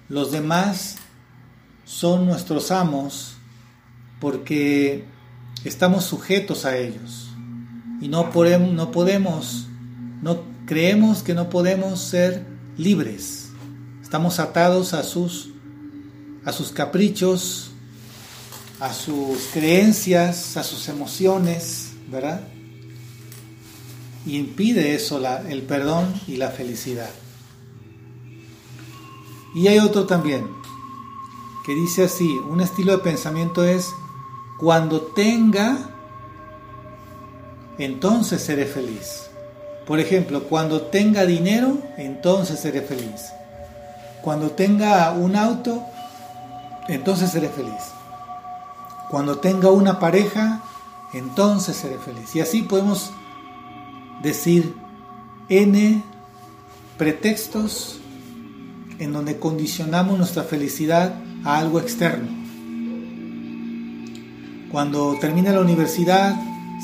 [0.08, 0.96] Los demás
[1.84, 3.36] son nuestros amos
[4.20, 5.04] porque
[5.64, 7.28] estamos sujetos a ellos
[8.00, 9.68] y no podemos, no podemos,
[10.22, 12.46] no creemos que no podemos ser
[12.76, 13.50] libres.
[14.02, 15.50] Estamos atados a sus
[16.44, 17.70] a sus caprichos,
[18.80, 22.46] a sus creencias, a sus emociones, ¿verdad?
[24.26, 27.10] Y impide eso el perdón y la felicidad.
[29.54, 30.46] Y hay otro también,
[31.64, 33.90] que dice así, un estilo de pensamiento es,
[34.58, 35.90] cuando tenga,
[37.78, 39.30] entonces seré feliz.
[39.86, 43.32] Por ejemplo, cuando tenga dinero, entonces seré feliz.
[44.22, 45.82] Cuando tenga un auto,
[46.88, 47.92] entonces seré feliz.
[49.10, 50.62] Cuando tenga una pareja,
[51.12, 52.34] entonces seré feliz.
[52.34, 53.12] Y así podemos
[54.22, 54.74] decir
[55.50, 56.02] N
[56.96, 58.00] pretextos
[58.98, 61.14] en donde condicionamos nuestra felicidad
[61.44, 62.28] a algo externo.
[64.70, 66.34] Cuando termine la universidad,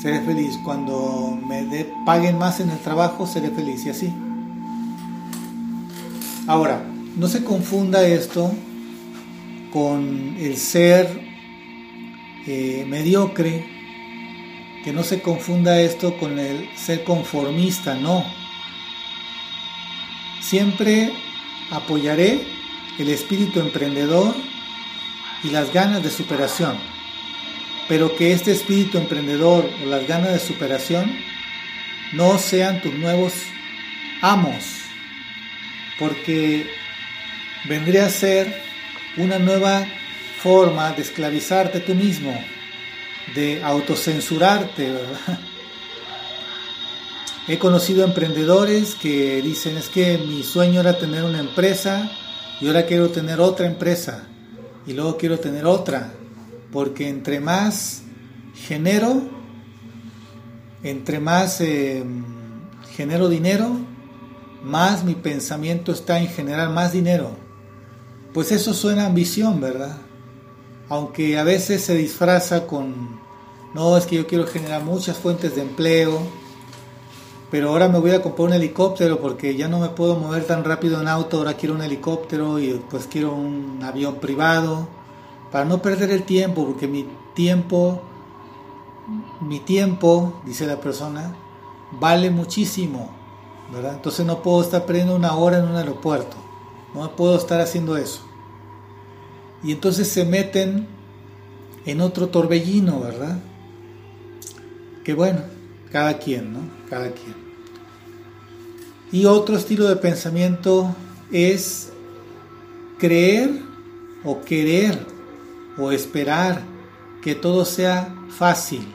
[0.01, 0.57] seré feliz.
[0.63, 3.85] Cuando me paguen más en el trabajo, seré feliz.
[3.85, 4.13] Y así.
[6.47, 6.83] Ahora,
[7.15, 8.51] no se confunda esto
[9.71, 11.21] con el ser
[12.47, 13.65] eh, mediocre,
[14.83, 18.25] que no se confunda esto con el ser conformista, no.
[20.41, 21.13] Siempre
[21.69, 22.41] apoyaré
[22.97, 24.35] el espíritu emprendedor
[25.43, 26.75] y las ganas de superación,
[27.91, 31.11] pero que este espíritu emprendedor o las ganas de superación
[32.13, 33.33] no sean tus nuevos
[34.21, 34.63] amos,
[35.99, 36.67] porque
[37.65, 38.61] vendría a ser
[39.17, 39.85] una nueva
[40.41, 42.33] forma de esclavizarte tú mismo,
[43.35, 45.39] de autocensurarte, ¿verdad?
[47.49, 52.09] He conocido emprendedores que dicen es que mi sueño era tener una empresa
[52.61, 54.23] y ahora quiero tener otra empresa
[54.87, 56.13] y luego quiero tener otra,
[56.71, 58.03] porque entre más
[58.55, 59.21] genero,
[60.83, 62.03] entre más eh,
[62.91, 63.77] genero dinero,
[64.63, 67.31] más mi pensamiento está en generar más dinero.
[68.33, 69.97] Pues eso suena ambición, ¿verdad?
[70.87, 73.19] Aunque a veces se disfraza con,
[73.73, 76.19] no, es que yo quiero generar muchas fuentes de empleo,
[77.49, 80.63] pero ahora me voy a comprar un helicóptero porque ya no me puedo mover tan
[80.63, 84.87] rápido en auto, ahora quiero un helicóptero y pues quiero un avión privado,
[85.51, 88.01] para no perder el tiempo, porque mi tiempo,
[89.41, 91.35] mi tiempo, dice la persona,
[91.99, 93.11] vale muchísimo,
[93.73, 93.95] ¿verdad?
[93.95, 96.37] Entonces no puedo estar perdiendo una hora en un aeropuerto,
[96.93, 98.21] no puedo estar haciendo eso.
[99.63, 100.87] Y entonces se meten
[101.85, 103.39] en otro torbellino, ¿verdad?
[105.03, 105.41] Que bueno,
[105.91, 106.59] cada quien, ¿no?
[106.89, 107.35] Cada quien.
[109.11, 110.95] Y otro estilo de pensamiento
[111.31, 111.91] es
[112.97, 113.61] creer
[114.23, 115.05] o querer
[115.81, 116.61] o esperar
[117.21, 118.87] que todo sea fácil,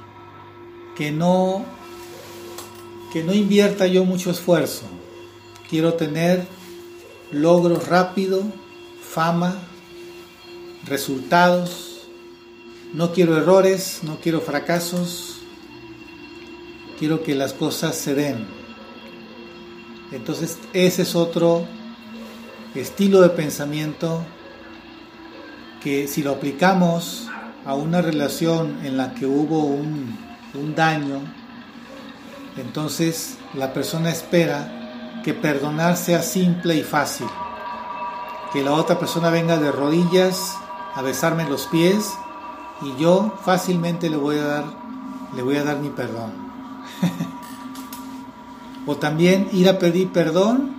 [0.97, 1.64] que no
[3.12, 4.82] que no invierta yo mucho esfuerzo.
[5.70, 6.47] Quiero tener
[7.30, 8.43] logros rápido,
[9.01, 9.57] fama,
[10.87, 12.09] resultados.
[12.93, 15.39] No quiero errores, no quiero fracasos,
[16.99, 18.47] quiero que las cosas se den.
[20.12, 21.66] Entonces ese es otro
[22.74, 24.24] estilo de pensamiento
[25.87, 27.28] que si lo aplicamos
[27.64, 30.18] a una relación en la que hubo un,
[30.74, 31.20] daño,
[32.57, 37.28] entonces la persona espera que perdonar sea simple y fácil,
[38.53, 40.57] que la otra persona venga de rodillas
[40.97, 42.12] a besarme los pies
[42.82, 44.64] y yo fácilmente le voy a dar,
[45.37, 46.32] le voy a dar mi perdón.
[48.89, 50.74] o también ir a pedir perdón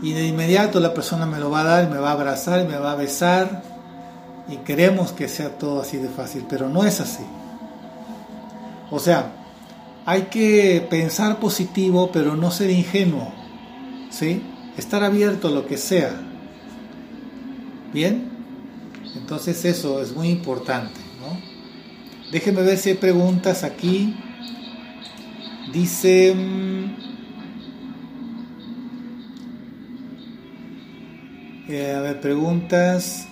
[0.00, 2.78] y de inmediato la persona me lo va a dar, me va a abrazar, me
[2.78, 3.71] va a besar
[4.48, 7.24] y queremos que sea todo así de fácil, pero no es así.
[8.90, 9.32] O sea,
[10.04, 13.32] hay que pensar positivo, pero no ser ingenuo,
[14.10, 14.42] ¿sí?
[14.76, 16.12] Estar abierto a lo que sea.
[17.92, 18.30] ¿Bien?
[19.16, 21.38] Entonces eso es muy importante, ¿no?
[22.30, 24.16] Déjenme ver si hay preguntas aquí.
[25.72, 26.34] Dice...
[26.34, 26.96] Mm,
[31.68, 33.28] eh, a ver, preguntas.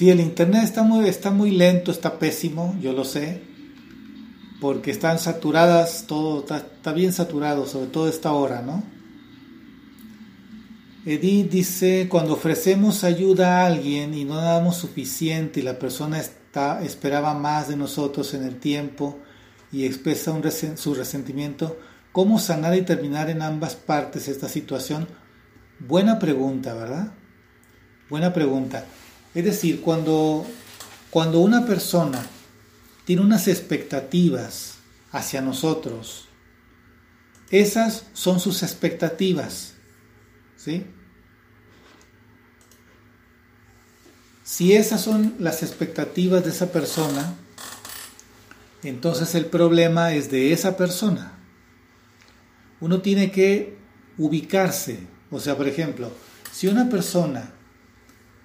[0.00, 3.42] Sí, el internet está muy, está muy lento, está pésimo, yo lo sé,
[4.58, 8.82] porque están saturadas, todo está, bien saturado, sobre todo esta hora, ¿no?
[11.04, 17.34] Edith dice, cuando ofrecemos ayuda a alguien y no damos suficiente y la persona esperaba
[17.34, 19.18] más de nosotros en el tiempo
[19.70, 20.34] y expresa
[20.76, 21.78] su resentimiento,
[22.12, 25.06] ¿cómo sanar y terminar en ambas partes esta situación?
[25.78, 27.12] Buena pregunta, ¿verdad?
[28.08, 28.86] Buena pregunta.
[29.34, 30.46] Es decir, cuando,
[31.10, 32.24] cuando una persona
[33.04, 34.74] tiene unas expectativas
[35.12, 36.26] hacia nosotros,
[37.50, 39.74] esas son sus expectativas
[40.62, 40.84] ¿Sí?
[44.44, 47.34] Si esas son las expectativas de esa persona,
[48.82, 51.32] entonces el problema es de esa persona.
[52.80, 53.78] Uno tiene que
[54.18, 54.98] ubicarse.
[55.30, 56.12] O sea, por ejemplo,
[56.52, 57.54] si una persona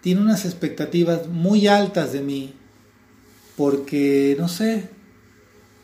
[0.06, 2.54] tiene unas expectativas muy altas de mí,
[3.58, 4.88] porque, no sé,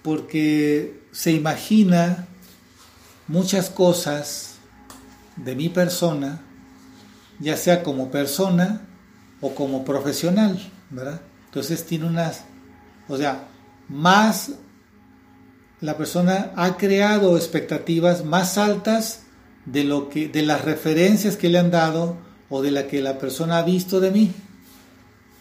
[0.03, 2.28] porque se imagina
[3.28, 4.57] muchas cosas
[5.38, 6.39] de mi persona,
[7.39, 8.88] ya sea como persona
[9.41, 11.22] o como profesional, ¿verdad?
[11.45, 12.43] Entonces tiene unas,
[13.07, 13.47] o sea,
[13.89, 14.51] más
[15.80, 19.24] la persona ha creado expectativas más altas
[19.65, 23.17] de lo que de las referencias que le han dado o de la que la
[23.17, 24.31] persona ha visto de mí.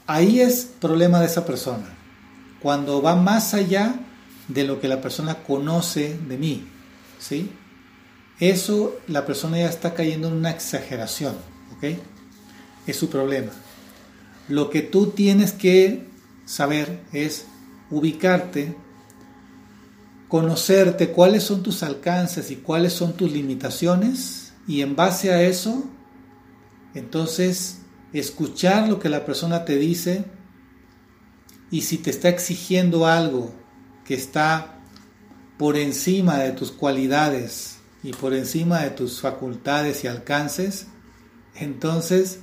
[0.07, 1.85] Ahí es problema de esa persona.
[2.63, 3.97] Cuando va más allá
[4.49, 6.67] de lo que la persona conoce de mí,
[7.19, 7.51] ¿sí?
[8.39, 11.35] Eso la persona ya está cayendo en una exageración,
[11.77, 11.99] ¿ok?
[12.87, 13.51] Es su problema.
[14.49, 16.07] Lo que tú tienes que
[16.47, 17.47] saber es
[17.91, 18.77] ubicarte,
[20.29, 25.85] conocerte cuáles son tus alcances y cuáles son tus limitaciones y en base a eso,
[26.95, 27.79] entonces
[28.13, 30.25] escuchar lo que la persona te dice
[31.71, 33.53] y si te está exigiendo algo
[34.05, 34.79] que está
[35.57, 40.87] por encima de tus cualidades y por encima de tus facultades y alcances,
[41.55, 42.41] entonces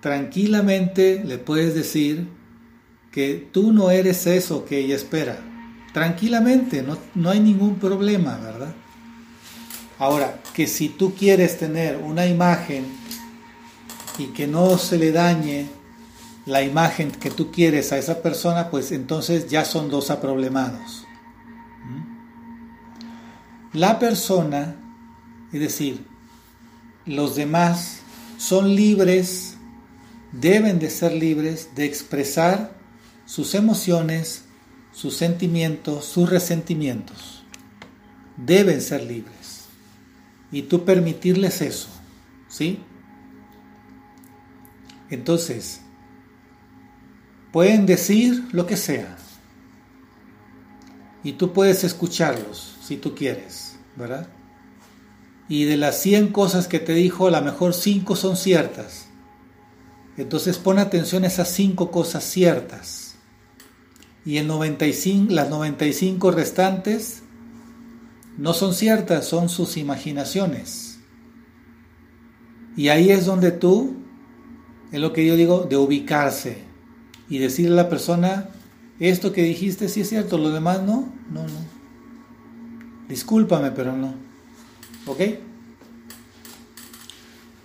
[0.00, 2.28] tranquilamente le puedes decir
[3.10, 5.38] que tú no eres eso que ella espera.
[5.92, 8.72] Tranquilamente, no, no hay ningún problema, ¿verdad?
[9.98, 12.99] Ahora, que si tú quieres tener una imagen
[14.20, 15.68] y que no se le dañe
[16.46, 21.04] la imagen que tú quieres a esa persona, pues entonces ya son dos aproblemados.
[21.84, 23.78] ¿Mm?
[23.78, 24.76] La persona
[25.52, 26.04] es decir,
[27.06, 28.00] los demás
[28.38, 29.56] son libres,
[30.32, 32.76] deben de ser libres de expresar
[33.26, 34.44] sus emociones,
[34.92, 37.42] sus sentimientos, sus resentimientos.
[38.36, 39.64] Deben ser libres.
[40.52, 41.88] Y tú permitirles eso,
[42.48, 42.80] ¿sí?
[45.10, 45.80] Entonces,
[47.52, 49.16] pueden decir lo que sea.
[51.22, 54.28] Y tú puedes escucharlos si tú quieres, ¿verdad?
[55.50, 59.06] y de las 100 cosas que te dijo, a lo mejor 5 son ciertas.
[60.16, 63.16] Entonces pon atención a esas 5 cosas ciertas.
[64.24, 67.22] Y el 95, las 95 restantes
[68.38, 71.00] no son ciertas, son sus imaginaciones.
[72.76, 73.99] Y ahí es donde tú,
[74.92, 76.58] es lo que yo digo, de ubicarse
[77.28, 78.48] y decirle a la persona,
[78.98, 81.80] esto que dijiste sí es cierto, lo demás no, no, no.
[83.08, 84.14] Discúlpame, pero no.
[85.06, 85.20] ¿Ok?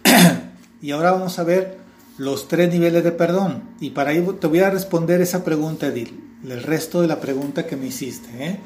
[0.81, 1.77] y ahora vamos a ver
[2.17, 3.63] los tres niveles de perdón.
[3.79, 7.65] Y para ello te voy a responder esa pregunta, Edil, el resto de la pregunta
[7.65, 8.29] que me hiciste.
[8.45, 8.59] ¿eh?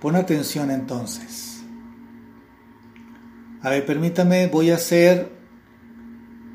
[0.00, 1.62] Pon atención entonces.
[3.62, 5.41] A ver, permítame, voy a hacer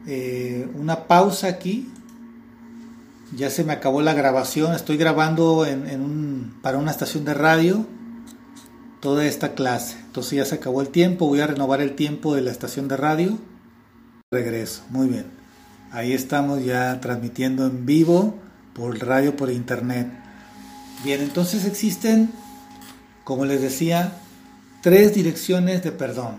[0.08, 1.92] eh, una pausa aquí.
[3.36, 4.74] Ya se me acabó la grabación.
[4.74, 5.66] Estoy grabando
[6.62, 7.86] para una estación de radio
[9.00, 9.98] toda esta clase.
[10.06, 12.98] Entonces ya se acabó el tiempo, voy a renovar el tiempo de la estación de
[12.98, 13.38] radio.
[14.32, 15.26] Regreso, muy bien.
[15.92, 18.36] Ahí estamos ya transmitiendo en vivo
[18.74, 20.12] por radio, por internet.
[21.04, 22.32] Bien, entonces existen,
[23.24, 24.14] como les decía,
[24.82, 26.36] tres direcciones de perdón.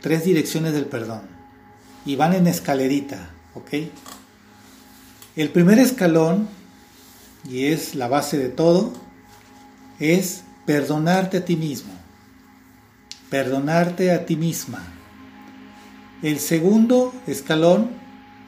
[0.00, 1.39] Tres direcciones del perdón.
[2.04, 3.74] Y van en escalerita, ¿ok?
[5.36, 6.48] El primer escalón,
[7.48, 8.92] y es la base de todo,
[9.98, 11.92] es perdonarte a ti mismo,
[13.28, 14.82] perdonarte a ti misma.
[16.22, 17.90] El segundo escalón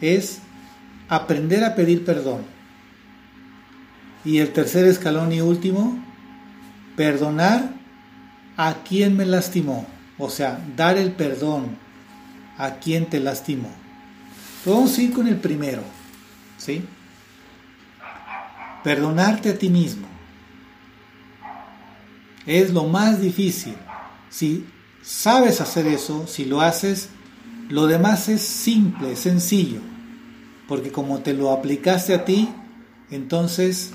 [0.00, 0.38] es
[1.08, 2.42] aprender a pedir perdón.
[4.24, 5.98] Y el tercer escalón y último,
[6.96, 7.74] perdonar
[8.56, 9.86] a quien me lastimó,
[10.18, 11.76] o sea, dar el perdón
[12.58, 13.70] a quien te lastimó.
[14.64, 15.82] Vamos a ir con el primero,
[16.58, 16.84] ¿sí?
[18.84, 20.06] Perdonarte a ti mismo.
[22.46, 23.74] Es lo más difícil.
[24.30, 24.66] Si
[25.02, 27.08] sabes hacer eso, si lo haces,
[27.68, 29.80] Lo demás es simple, sencillo,
[30.68, 32.50] porque como te lo aplicaste a ti,
[33.10, 33.92] entonces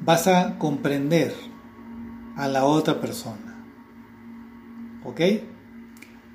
[0.00, 1.34] vas a comprender
[2.36, 3.64] a la otra persona.
[5.02, 5.20] ¿Ok?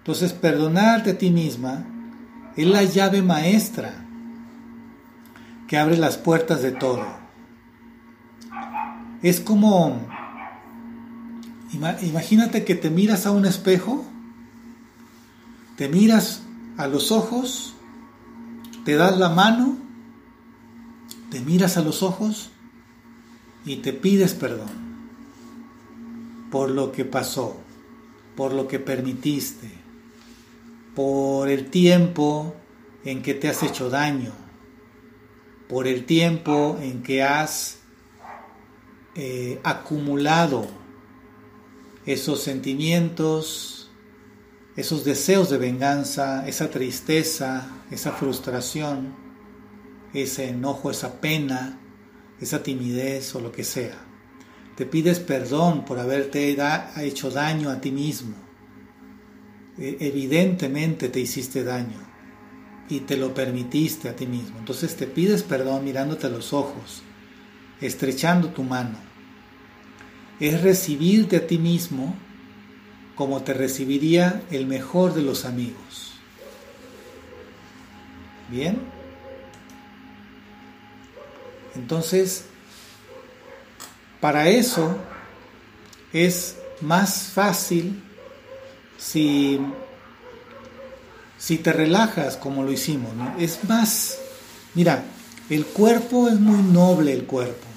[0.01, 1.85] Entonces, perdonarte a ti misma
[2.57, 3.93] es la llave maestra
[5.67, 7.05] que abre las puertas de todo.
[9.21, 10.01] Es como,
[11.71, 14.03] imagínate que te miras a un espejo,
[15.77, 16.41] te miras
[16.77, 17.75] a los ojos,
[18.83, 19.77] te das la mano,
[21.29, 22.49] te miras a los ojos
[23.63, 24.91] y te pides perdón
[26.51, 27.55] por lo que pasó,
[28.35, 29.80] por lo que permitiste,
[30.95, 32.55] por el tiempo
[33.03, 34.33] en que te has hecho daño,
[35.67, 37.79] por el tiempo en que has
[39.15, 40.67] eh, acumulado
[42.05, 43.91] esos sentimientos,
[44.75, 49.15] esos deseos de venganza, esa tristeza, esa frustración,
[50.13, 51.79] ese enojo, esa pena,
[52.39, 53.97] esa timidez o lo que sea.
[54.75, 56.57] Te pides perdón por haberte
[56.97, 58.50] hecho daño a ti mismo.
[59.77, 61.99] E, evidentemente te hiciste daño
[62.89, 64.59] y te lo permitiste a ti mismo.
[64.59, 67.03] Entonces te pides perdón mirándote a los ojos,
[67.79, 68.97] estrechando tu mano.
[70.39, 72.15] Es recibirte a ti mismo
[73.15, 76.13] como te recibiría el mejor de los amigos.
[78.49, 78.79] ¿Bien?
[81.75, 82.45] Entonces,
[84.19, 84.97] para eso
[86.11, 88.03] es más fácil
[89.01, 89.59] si,
[91.37, 93.11] si te relajas como lo hicimos.
[93.39, 94.19] Es más,
[94.75, 95.03] mira,
[95.49, 97.67] el cuerpo es muy noble el cuerpo.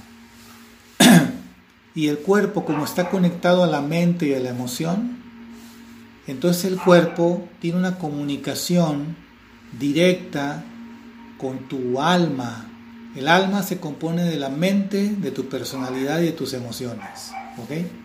[1.95, 5.23] y el cuerpo como está conectado a la mente y a la emoción,
[6.27, 9.17] entonces el cuerpo tiene una comunicación
[9.79, 10.65] directa
[11.39, 12.71] con tu alma,
[13.17, 17.33] el alma se compone de la mente, de tu personalidad y de tus emociones.
[17.59, 18.04] ¿ok?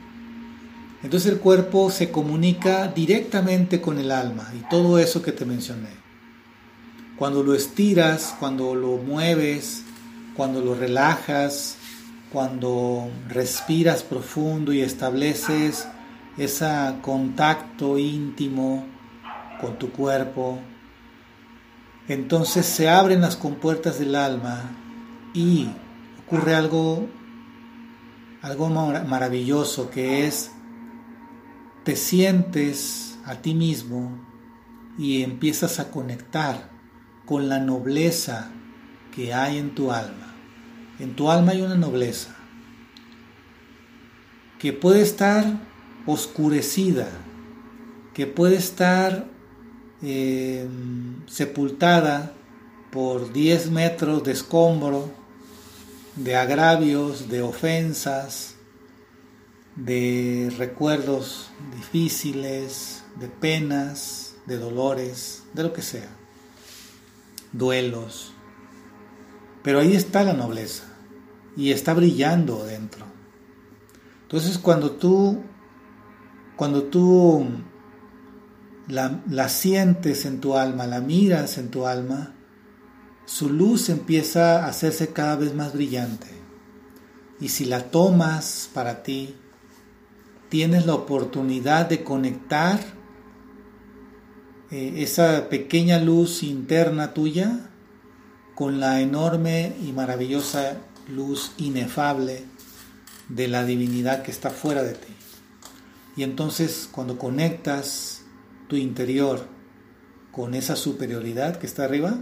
[1.01, 5.89] Entonces el cuerpo se comunica directamente con el alma y todo eso que te mencioné.
[7.17, 9.83] Cuando lo estiras, cuando lo mueves,
[10.35, 11.77] cuando lo relajas,
[12.31, 15.87] cuando respiras profundo y estableces
[16.37, 16.67] ese
[17.01, 18.85] contacto íntimo
[19.59, 20.59] con tu cuerpo,
[22.07, 24.63] entonces se abren las compuertas del alma
[25.33, 25.69] y
[26.25, 27.07] ocurre algo,
[28.41, 30.51] algo maravilloso que es,
[31.83, 34.19] te sientes a ti mismo
[34.97, 36.69] y empiezas a conectar
[37.25, 38.51] con la nobleza
[39.15, 40.35] que hay en tu alma.
[40.99, 42.35] En tu alma hay una nobleza
[44.59, 45.45] que puede estar
[46.05, 47.07] oscurecida,
[48.13, 49.25] que puede estar
[50.01, 50.67] eh,
[51.27, 52.33] sepultada
[52.91, 55.09] por 10 metros de escombro,
[56.15, 58.55] de agravios, de ofensas,
[59.85, 66.09] de recuerdos difíciles, de penas, de dolores, de lo que sea,
[67.53, 68.33] duelos.
[69.63, 70.83] Pero ahí está la nobleza
[71.55, 73.05] y está brillando dentro.
[74.23, 75.43] Entonces cuando tú,
[76.55, 77.47] cuando tú
[78.87, 82.35] la, la sientes en tu alma, la miras en tu alma,
[83.25, 86.27] su luz empieza a hacerse cada vez más brillante.
[87.39, 89.35] Y si la tomas para ti,
[90.49, 92.79] tienes la oportunidad de conectar
[94.71, 97.69] eh, esa pequeña luz interna tuya
[98.55, 100.77] con la enorme y maravillosa
[101.07, 102.43] luz inefable
[103.29, 105.13] de la divinidad que está fuera de ti.
[106.15, 108.23] Y entonces cuando conectas
[108.67, 109.47] tu interior
[110.31, 112.17] con esa superioridad que está arriba,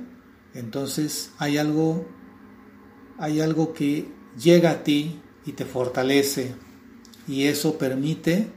[0.54, 2.06] entonces hay algo,
[3.18, 4.08] hay algo que
[4.38, 6.54] llega a ti y te fortalece
[7.28, 8.48] y eso permite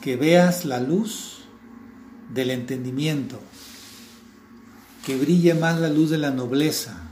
[0.00, 1.44] que veas la luz
[2.32, 3.40] del entendimiento,
[5.04, 7.02] que brille más la luz de la nobleza,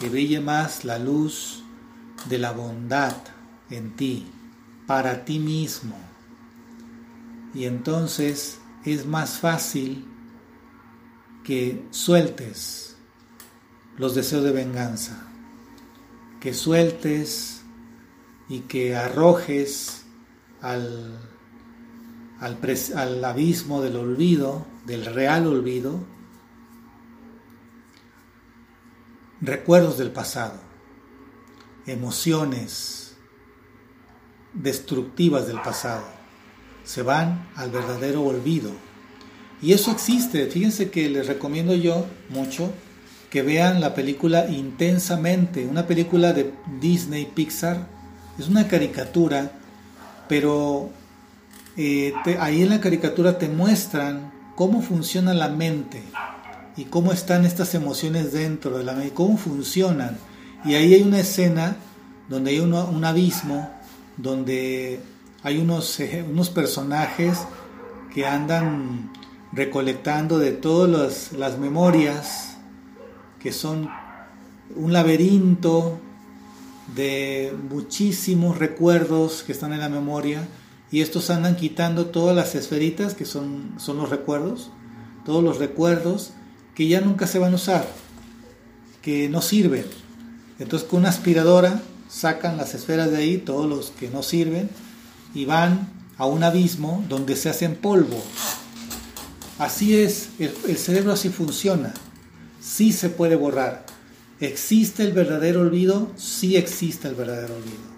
[0.00, 1.62] que brille más la luz
[2.28, 3.16] de la bondad
[3.70, 4.26] en ti,
[4.86, 5.96] para ti mismo.
[7.54, 10.04] Y entonces es más fácil
[11.44, 12.96] que sueltes
[13.96, 15.26] los deseos de venganza,
[16.40, 17.57] que sueltes
[18.48, 20.04] y que arrojes
[20.60, 21.18] al,
[22.40, 26.00] al, abismo del olvido, del real olvido,
[29.40, 30.58] recuerdos del pasado,
[31.86, 33.16] emociones
[34.54, 36.04] destructivas del pasado,
[36.84, 38.70] se van al verdadero olvido
[39.60, 40.46] Y eso existe.
[40.46, 42.72] Fíjense que les recomiendo yo mucho
[43.30, 47.97] que vean la película Intensamente, una película de Disney Pixar.
[48.38, 49.50] Es una caricatura,
[50.28, 50.90] pero
[51.76, 56.02] eh, ahí en la caricatura te muestran cómo funciona la mente
[56.76, 60.18] y cómo están estas emociones dentro de la mente, cómo funcionan.
[60.64, 61.76] Y ahí hay una escena
[62.28, 63.70] donde hay un abismo,
[64.16, 65.00] donde
[65.42, 67.38] hay unos, eh, unos personajes
[68.14, 69.10] que andan
[69.52, 72.56] recolectando de todas las memorias,
[73.40, 73.88] que son
[74.76, 76.00] un laberinto
[76.94, 80.46] de muchísimos recuerdos que están en la memoria,
[80.90, 84.70] y estos andan quitando todas las esferitas, que son, son los recuerdos,
[85.24, 86.30] todos los recuerdos
[86.74, 87.86] que ya nunca se van a usar,
[89.02, 89.84] que no sirven.
[90.58, 94.70] Entonces con una aspiradora sacan las esferas de ahí, todos los que no sirven,
[95.34, 98.22] y van a un abismo donde se hacen polvo.
[99.58, 101.92] Así es, el, cerebro así funciona.
[102.60, 103.86] Sí se puede borrar.
[104.40, 106.12] ¿Existe el verdadero olvido?
[106.16, 107.88] Sí existe el verdadero olvido.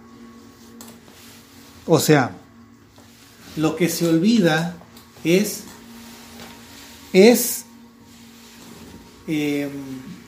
[1.87, 2.33] O sea,
[3.57, 4.77] lo que se olvida
[5.25, 5.65] es,
[7.13, 7.65] es
[9.27, 9.71] em,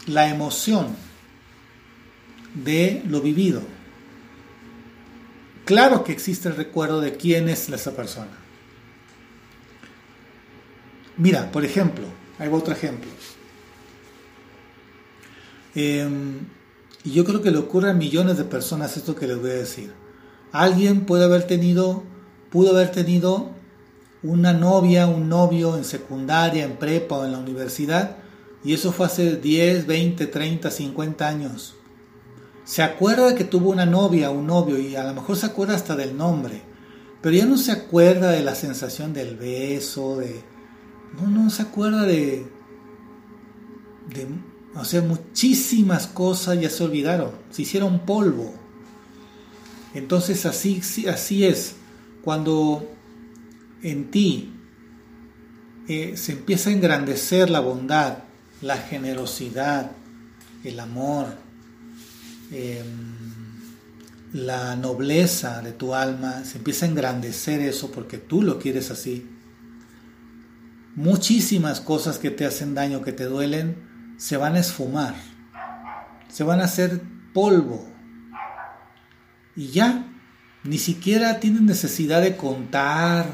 [0.07, 0.95] la emoción
[2.55, 3.63] de lo vivido.
[5.65, 8.33] Claro que existe el recuerdo de quién es esa persona.
[11.17, 12.07] Mira, por ejemplo,
[12.39, 13.09] hay otro ejemplo.
[15.75, 16.49] Em,
[17.05, 19.55] y yo creo que le ocurre a millones de personas esto que les voy a
[19.55, 19.93] decir.
[20.53, 22.05] Alguien puede haber tenido,
[22.51, 23.51] pudo haber tenido
[24.23, 28.19] una novia, un novio en secundaria, en prepa o en la universidad,
[28.65, 31.75] y eso fue hace 10, 20, 30, 50 años
[32.65, 35.97] se acuerda que tuvo una novia, un novio, y a lo mejor se acuerda hasta
[35.97, 36.63] del nombre,
[37.21, 40.43] pero ya no se acuerda de la sensación del beso, de...
[41.15, 42.47] No, no se acuerda de...
[44.15, 44.27] de
[44.75, 48.55] o sea, muchísimas cosas ya se olvidaron, se hicieron polvo.
[49.95, 51.77] Entonces así, así es,
[52.23, 52.89] cuando
[53.83, 54.55] en ti
[55.89, 58.19] eh, se empieza a engrandecer la bondad,
[58.63, 59.93] la generosidad,
[60.65, 61.43] el amor,
[62.53, 63.23] Em,
[64.35, 69.27] la nobleza de tu alma, se empieza a engrandecer eso porque tú lo quieres así.
[70.95, 73.77] Muchísimas cosas que te hacen daño, que te duelen,
[74.23, 75.17] se van a esfumar,
[76.29, 77.01] se van a hacer
[77.35, 77.89] polvo.
[79.57, 80.05] Y ya,
[80.63, 83.27] ni siquiera tienes necesidad de contar,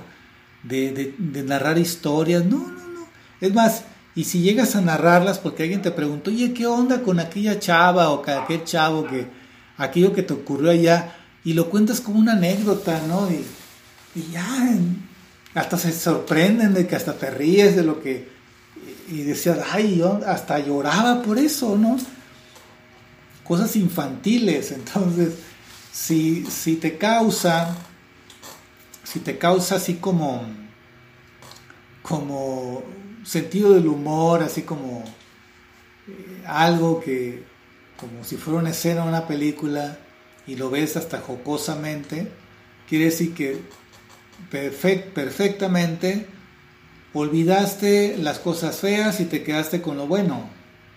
[0.63, 1.15] de,
[1.45, 3.07] narrar historias, no, no, no.
[3.39, 3.85] Es más,
[4.15, 8.09] y si llegas a narrarlas porque alguien te preguntó, oye, ¿qué onda con aquella chava
[8.09, 9.27] o aquel chavo que
[9.77, 11.17] aquello que te ocurrió allá?
[11.45, 13.29] Y lo cuentas como una anécdota, ¿no?
[13.31, 13.45] Y,
[14.33, 14.75] ya,
[15.53, 18.38] hasta se sorprenden de que hasta te ríes de lo que...
[19.11, 21.97] Y decías, ay, yo hasta lloraba por eso, ¿no?
[23.45, 24.73] Cosas infantiles.
[24.73, 25.35] Entonces,
[25.93, 27.75] si, si te causa,
[29.05, 30.43] si te causa así como,
[32.03, 32.83] como
[33.25, 35.05] sentido del humor, así como
[36.07, 37.43] eh, algo que,
[37.97, 39.99] como si fuera una escena una película
[40.47, 42.31] y lo ves hasta jocosamente,
[42.89, 43.61] quiere decir que
[44.51, 46.27] perfectamente
[47.15, 50.49] olvidaste las cosas feas y te quedaste con lo bueno.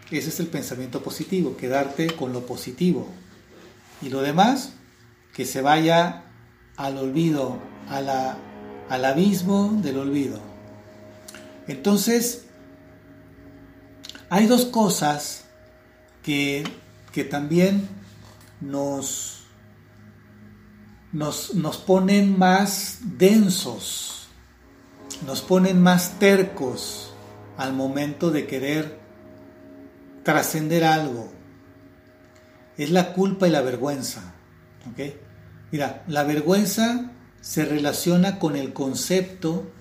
[0.09, 3.07] Ese es el pensamiento positivo, quedarte con lo positivo.
[4.01, 4.73] Y lo demás,
[5.33, 6.23] que se vaya
[6.75, 8.37] al olvido, a la,
[8.89, 10.41] al abismo del olvido.
[11.67, 12.45] Entonces,
[14.29, 15.45] hay dos cosas
[16.23, 16.63] que,
[17.29, 17.87] también
[18.59, 19.41] nos,
[21.11, 24.20] nos, nos ponen más densos,
[25.25, 27.13] nos ponen más tercos
[27.57, 28.99] al momento de querer
[30.23, 31.31] trascender algo.
[32.77, 34.33] Es la culpa y la vergüenza.
[35.71, 37.11] Mira, la vergüenza
[37.41, 39.71] se relaciona con el concepto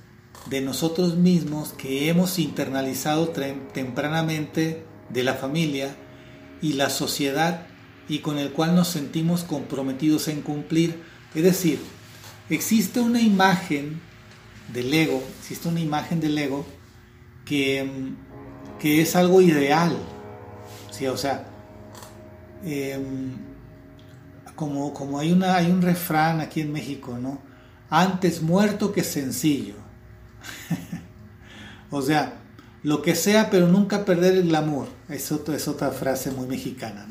[0.48, 5.94] de nosotros mismos que hemos internalizado tempranamente de la familia
[6.62, 7.66] y la sociedad
[8.08, 11.02] y con el cual nos sentimos comprometidos en cumplir.
[11.34, 11.80] Es decir,
[12.48, 14.00] existe una imagen
[14.72, 16.64] del ego, existe una imagen del ego
[17.44, 17.88] que,
[18.78, 19.96] que es algo ideal.
[20.90, 21.06] ¿sí?
[21.06, 21.46] O sea,
[22.64, 23.32] em,
[24.54, 27.40] como, como hay, una, hay un refrán aquí en México, ¿no?
[27.88, 29.74] Antes muerto que sencillo.
[31.90, 32.34] o sea,
[32.82, 34.88] lo que sea, pero nunca perder el glamour.
[35.08, 37.06] Es, es otra frase muy mexicana.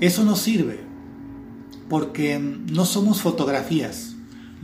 [0.00, 0.80] Eso no sirve,
[1.88, 4.13] porque no somos fotografías.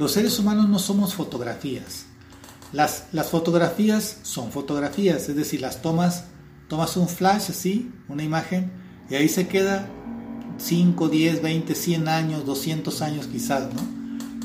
[0.01, 2.07] Los seres humanos no somos fotografías.
[2.73, 6.25] Las, las fotografías son fotografías, es decir, las tomas,
[6.69, 8.73] tomas un flash así, una imagen,
[9.11, 9.91] y ahí se queda
[10.57, 13.83] 5, 10, 20, 100 años, 200 años quizás, ¿no?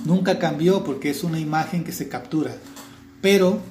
[0.04, 2.58] Nunca cambió porque es una imagen que se captura.
[3.22, 3.62] Pero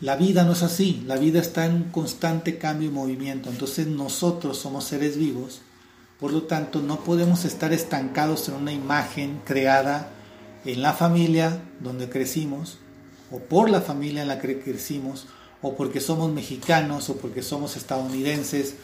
[0.00, 3.50] la vida no es así, la vida está en un constante cambio y movimiento.
[3.50, 5.60] Entonces nosotros somos seres vivos,
[6.20, 10.12] por lo tanto no podemos estar estancados en una imagen creada
[10.64, 12.78] en la familia donde crecimos,
[13.30, 15.26] o por la familia en la que crecimos,
[15.62, 18.76] o porque somos mexicanos, o porque somos estadounidenses,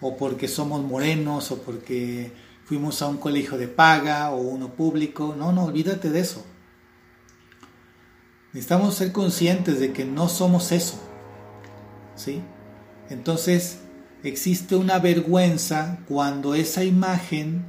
[0.00, 2.32] o porque somos morenos, o porque
[2.64, 5.34] fuimos a un colegio de paga o uno público.
[5.36, 6.44] No, no, olvídate de eso.
[8.52, 11.00] Necesitamos ser conscientes de que no somos eso.
[12.16, 12.42] ¿Sí?
[13.08, 13.78] Entonces,
[14.22, 17.64] existe una vergüenza cuando esa imagen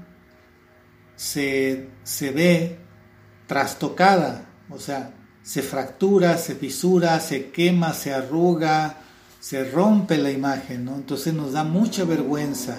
[1.16, 2.83] se, se ve
[3.48, 5.14] trastocada, o sea,
[5.44, 8.98] se fractura, se fisura, se quema, se arruga,
[9.40, 10.96] se rompe la imagen, ¿no?
[10.96, 12.78] Entonces nos da mucha vergüenza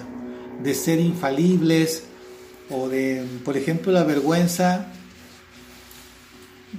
[0.63, 2.05] de ser infalibles
[2.69, 4.87] o de, por ejemplo, la vergüenza,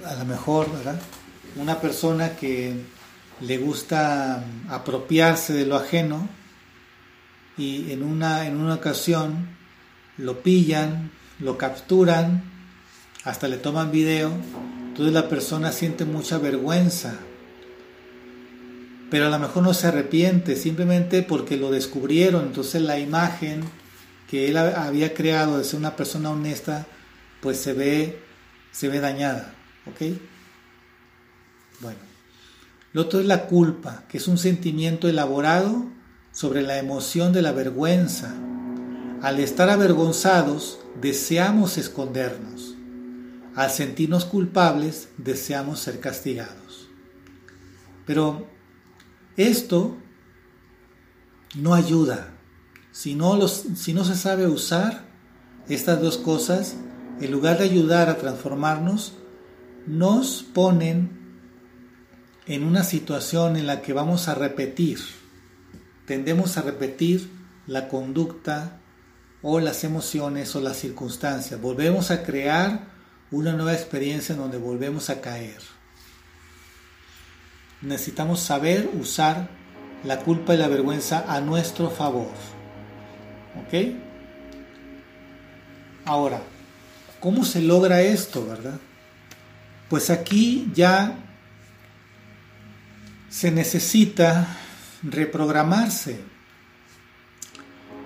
[0.05, 1.01] a lo mejor, ¿verdad?
[1.55, 2.75] Una persona que
[3.41, 6.29] le gusta apropiarse de lo ajeno
[7.57, 9.57] y en una, en una ocasión
[10.19, 12.56] lo pillan, lo capturan,
[13.27, 14.33] hasta le toman video,
[14.89, 17.19] entonces la persona siente mucha vergüenza
[19.11, 22.47] pero a lo mejor no se arrepiente simplemente porque lo descubrieron.
[22.47, 23.63] Entonces la imagen
[24.29, 26.87] que él había creado de ser una persona honesta,
[27.41, 28.21] pues se ve,
[28.73, 29.55] se ve dañada.
[29.87, 30.19] ¿Ok?
[31.81, 31.99] Bueno.
[32.93, 35.85] Lo otro es la culpa, que es un sentimiento elaborado
[36.33, 38.35] sobre la emoción de la vergüenza.
[39.23, 42.56] Al estar avergonzados, deseamos escondernos.
[43.57, 46.89] Al sentirnos culpables, deseamos ser castigados.
[48.05, 48.47] Pero
[49.37, 49.97] esto
[51.55, 52.35] no ayuda.
[52.93, 55.07] Si no, si no se sabe usar
[55.69, 56.77] estas dos cosas,
[57.21, 59.15] en lugar de ayudar a transformarnos,
[59.87, 61.41] nos ponen
[62.47, 64.99] en una situación en la que vamos a repetir,
[66.05, 67.31] tendemos a repetir
[67.67, 68.81] la conducta
[69.41, 71.61] o las emociones o las circunstancias.
[71.61, 72.96] Volvemos a crear
[73.37, 75.61] una nueva experiencia en donde volvemos a caer
[77.81, 79.49] necesitamos saber usar
[80.05, 82.33] la culpa y la vergüenza a nuestro favor.
[83.65, 83.95] ¿Ok?
[86.05, 86.41] Ahora,
[87.21, 88.79] ¿cómo se logra esto, verdad?
[89.89, 91.17] Pues aquí ya
[93.29, 94.47] se necesita
[95.03, 96.21] reprogramarse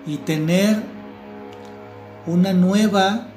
[0.05, 0.81] y tener
[2.25, 3.27] una nueva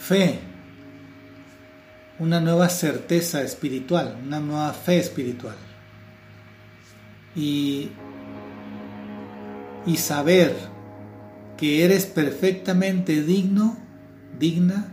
[0.00, 0.40] fe
[2.18, 5.56] una nueva certeza espiritual, una nueva fe espiritual.
[7.36, 7.90] Y,
[9.86, 10.56] y saber
[11.56, 13.78] que eres perfectamente digno,
[14.38, 14.92] digna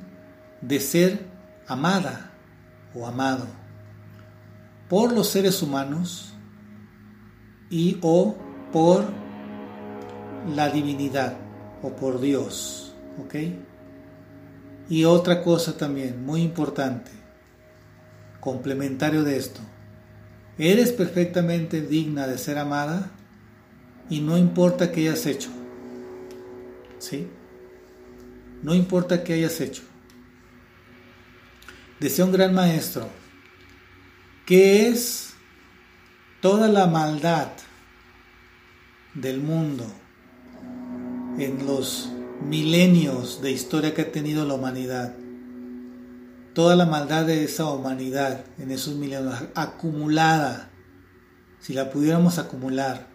[0.61, 1.25] de ser
[1.67, 2.31] amada
[2.93, 3.47] o amado
[4.89, 6.33] por los seres humanos
[7.69, 8.37] y o
[8.71, 9.05] por
[10.55, 11.35] la divinidad
[11.81, 13.35] o por Dios, ¿ok?
[14.89, 17.11] Y otra cosa también muy importante,
[18.39, 19.59] complementario de esto.
[20.57, 23.11] Eres perfectamente digna de ser amada
[24.09, 25.49] y no importa qué hayas hecho.
[26.99, 27.27] ¿Sí?
[28.63, 29.83] No importa qué hayas hecho.
[31.99, 33.07] Decía un gran maestro,
[34.45, 35.33] que es
[36.41, 37.49] toda la maldad
[39.13, 39.85] del mundo
[41.39, 42.09] en los
[42.41, 45.15] milenios de historia que ha tenido la humanidad,
[46.53, 50.71] toda la maldad de esa humanidad en esos milenios acumulada,
[51.59, 53.07] si la pudiéramos acumular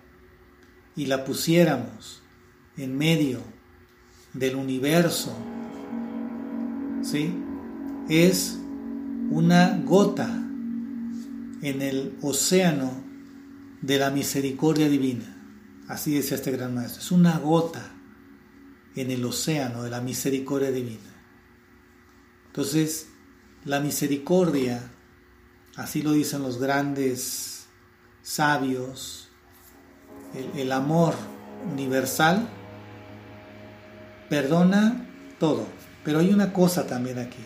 [0.97, 2.23] y la pusiéramos
[2.77, 3.41] en medio
[4.35, 5.35] del universo,
[7.03, 7.35] ¿sí?
[8.09, 8.59] Es
[9.31, 10.29] una gota
[11.63, 12.93] en el océano
[13.81, 15.25] de la misericordia divina.
[15.89, 17.01] Así decía este gran maestro.
[17.01, 17.92] Es una gota
[18.97, 21.11] en el océano de la misericordia divina.
[22.47, 23.09] Entonces,
[23.65, 24.91] la misericordia,
[25.77, 27.67] así lo dicen los grandes
[28.23, 29.29] sabios,
[30.55, 31.15] el, amor
[31.71, 32.49] universal,
[34.29, 35.07] perdona
[35.39, 35.67] todo.
[36.05, 37.45] Pero hay una cosa también aquí.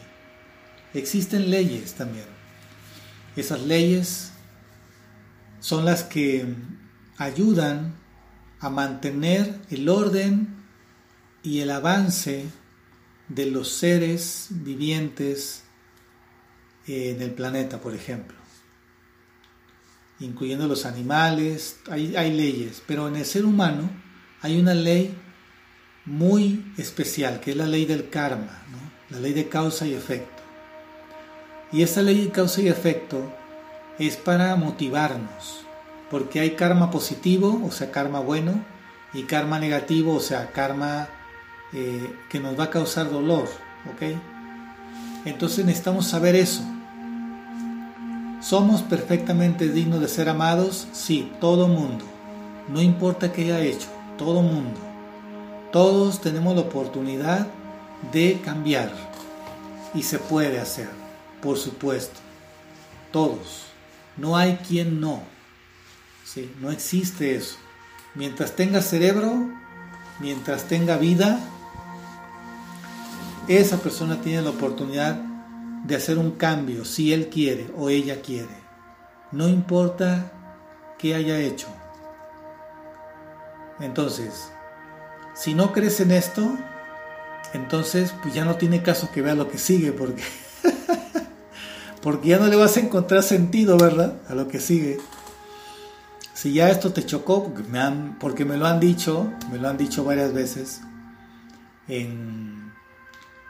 [0.95, 2.27] Existen leyes también.
[3.37, 4.33] Esas leyes
[5.61, 6.47] son las que
[7.19, 7.95] ayudan
[8.61, 10.56] a mantener el orden
[11.47, 12.45] y el avance
[13.29, 15.63] de los seres vivientes
[16.89, 18.37] en el planeta, por ejemplo.
[20.19, 23.89] Incluyendo los animales, hay, leyes, pero en el ser humano
[24.43, 25.17] hay una ley
[26.05, 28.65] muy especial, que es la ley del karma,
[29.11, 30.43] la ley de causa y efecto.
[31.71, 33.33] Y esa ley de causa y efecto
[34.01, 35.65] es para motivarnos,
[36.11, 38.65] porque hay karma positivo, o sea, karma bueno,
[39.15, 41.09] y karma negativo, o sea, karma
[41.73, 43.49] eh, que nos va a causar dolor,
[43.93, 44.17] ¿ok?
[45.25, 46.63] Entonces necesitamos saber eso.
[48.41, 50.87] ¿Somos perfectamente dignos de ser amados?
[50.93, 52.05] Sí, todo mundo.
[52.69, 53.89] No importa qué haya hecho,
[54.19, 54.79] todo mundo.
[55.73, 57.49] Todos tenemos la oportunidad
[58.13, 58.93] de cambiar
[59.95, 60.89] y se puede hacer,
[61.43, 62.21] por supuesto.
[63.11, 63.67] Todos.
[64.17, 65.23] No hay quien no.
[66.25, 67.57] Sí, no existe eso.
[68.15, 69.49] Mientras tenga cerebro,
[70.21, 71.41] mientras tenga vida,
[73.49, 75.21] esa persona tiene la oportunidad
[75.85, 78.67] de hacer un cambio si él quiere o ella quiere.
[79.33, 80.33] No importa
[80.99, 81.69] qué haya hecho.
[83.81, 84.51] Entonces,
[85.35, 86.49] si no crees en esto,
[87.53, 90.23] entonces pues ya no tiene caso que vea lo que sigue porque
[92.03, 94.15] porque ya no le vas a encontrar sentido, ¿verdad?
[94.29, 94.99] A lo que sigue.
[96.35, 97.81] Si ya esto te chocó, porque me,
[98.21, 100.83] porque me lo han dicho, me lo han dicho varias veces
[101.89, 102.66] en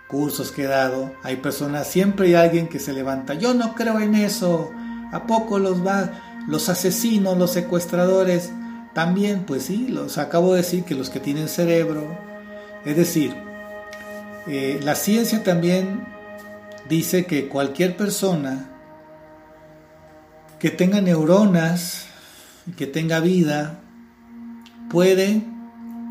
[0.09, 4.01] cursos que he dado, hay personas, siempre hay alguien que se levanta, yo no creo
[4.01, 4.71] en eso,
[5.13, 6.13] ¿a poco los va,
[6.47, 8.53] los asesinos, los secuestradores?
[8.95, 12.07] También, pues sí, los acabo de decir que los que tienen cerebro,
[12.85, 13.35] es decir,
[14.47, 16.07] eh, la ciencia también
[16.89, 18.71] dice que cualquier persona
[20.61, 22.07] que tenga neuronas,
[22.77, 23.81] que tenga vida,
[24.89, 25.43] puede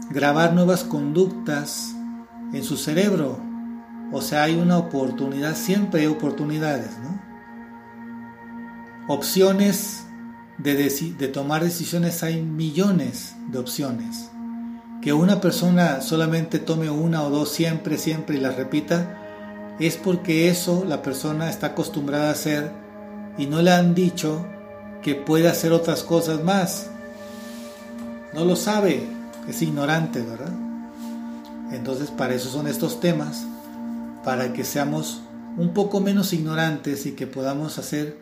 [0.10, 1.96] grabar nuevas conductas
[2.54, 3.40] en su cerebro.
[4.12, 7.22] O sea, hay una oportunidad, siempre hay oportunidades, ¿no?
[9.08, 10.06] Opciones
[10.58, 14.32] de, tomar decisiones hay millones de opciones.
[15.02, 19.22] Que una persona solamente tome una o dos siempre, siempre y las repita,
[19.80, 22.72] es porque eso la persona está acostumbrada a hacer
[23.38, 24.46] y no le han dicho
[25.02, 26.90] que puede hacer otras cosas más.
[28.34, 29.04] No lo sabe,
[29.48, 30.54] es ignorante, ¿verdad?
[31.72, 33.46] Entonces para eso son estos temas,
[34.26, 35.22] para que seamos
[35.56, 38.18] un poco menos ignorantes y que podamos hacer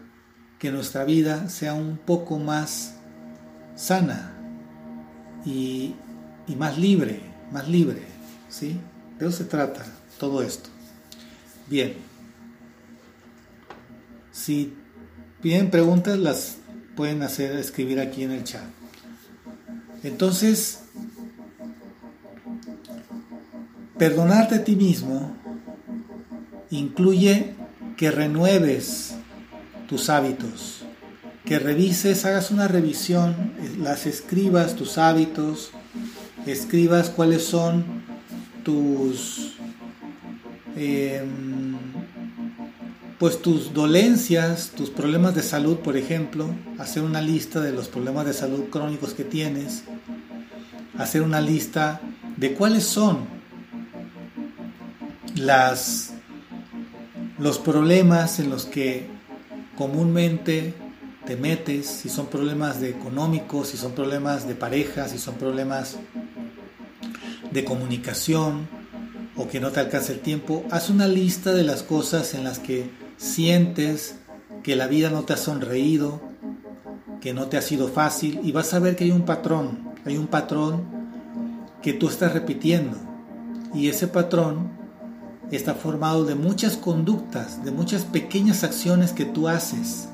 [0.60, 2.96] que nuestra vida sea un poco más
[3.76, 4.34] sana
[5.46, 5.96] y,
[6.46, 8.02] y más libre, más libre,
[8.50, 8.78] ¿sí?
[9.18, 9.86] De eso se trata
[10.20, 10.70] todo esto.
[11.70, 11.96] Bien.
[14.34, 14.74] Si
[15.42, 16.58] piden preguntas, las
[16.98, 18.64] pueden hacer escribir aquí en el chat.
[20.04, 20.82] Entonces,
[23.98, 25.43] perdonarte a ti mismo
[26.78, 27.56] incluye
[27.98, 29.16] que renueves
[29.88, 30.86] tus hábitos,
[31.46, 35.72] que revises, hagas una revisión, las escribas tus hábitos,
[36.46, 38.04] escribas cuáles son
[38.64, 39.54] tus
[40.76, 41.76] Em,
[43.20, 46.50] pues tus dolencias, tus problemas de salud, por ejemplo,
[46.80, 49.84] hacer una lista de los problemas de salud crónicos que tienes,
[50.98, 52.02] hacer una lista
[52.38, 53.20] de cuáles son
[55.36, 56.13] las
[57.38, 59.08] los problemas en los que
[59.78, 60.74] comúnmente
[61.26, 65.98] te metes, si son problemas de económicos, si son problemas de pareja, si son problemas
[67.52, 68.68] de comunicación,
[69.36, 72.60] o que no te alcance el tiempo, haz una lista de las cosas en las
[72.60, 74.16] que sientes
[74.62, 76.22] que la vida no te ha sonreído,
[77.20, 80.18] que no te ha sido fácil y vas a ver que hay un patrón, hay
[80.18, 80.84] un patrón
[81.82, 82.98] que tú estás repitiendo.
[83.74, 84.83] Y ese patrón
[85.52, 90.08] está formado de muchas conductas, de muchas pequeñas acciones que tú haces.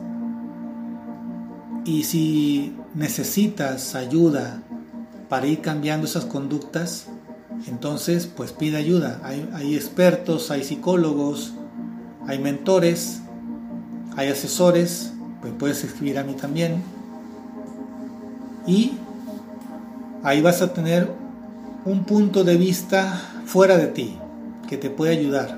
[1.85, 4.61] Y si necesitas ayuda
[5.29, 7.07] para ir cambiando esas conductas,
[7.67, 9.21] entonces, pues pide ayuda.
[9.23, 11.53] Hay, expertos, hay psicólogos,
[12.27, 13.21] hay mentores,
[14.15, 16.81] hay asesores, pues puedes escribir a mí también.
[18.65, 18.93] Y
[20.23, 21.11] ahí vas a tener
[21.85, 24.17] un punto de vista fuera de ti
[24.69, 25.57] que te puede ayudar.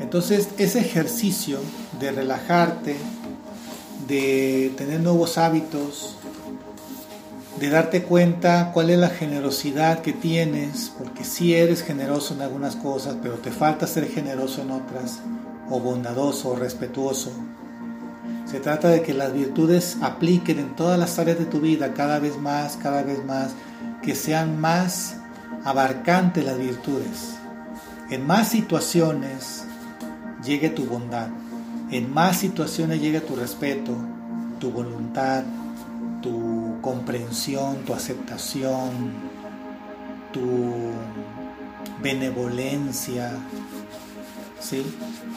[0.00, 1.58] Entonces, ese ejercicio
[2.00, 2.96] de relajarte,
[4.08, 6.16] de tener nuevos hábitos,
[7.60, 12.76] de darte cuenta cuál es la generosidad que tienes, porque si eres generoso en algunas
[12.76, 15.20] cosas, pero te falta ser generoso en otras,
[15.68, 17.30] o bondadoso, o respetuoso.
[18.50, 22.18] Se trata de que las virtudes apliquen en todas las áreas de tu vida, cada
[22.18, 23.50] vez más, cada vez más,
[24.02, 25.16] que sean más
[25.64, 27.36] abarcantes las virtudes.
[28.08, 29.64] En más situaciones
[30.44, 31.28] llegue tu bondad.
[31.90, 33.92] en más situaciones llega tu respeto,
[34.58, 35.44] tu voluntad,
[36.20, 39.12] tu comprensión, tu aceptación,
[40.32, 40.74] tu
[42.02, 43.32] benevolencia,
[44.60, 44.84] ¿sí?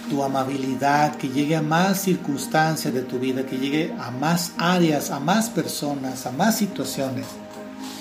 [0.09, 5.11] tu amabilidad, que llegue a más circunstancias de tu vida, que llegue a más áreas,
[5.11, 7.27] a más personas, a más situaciones.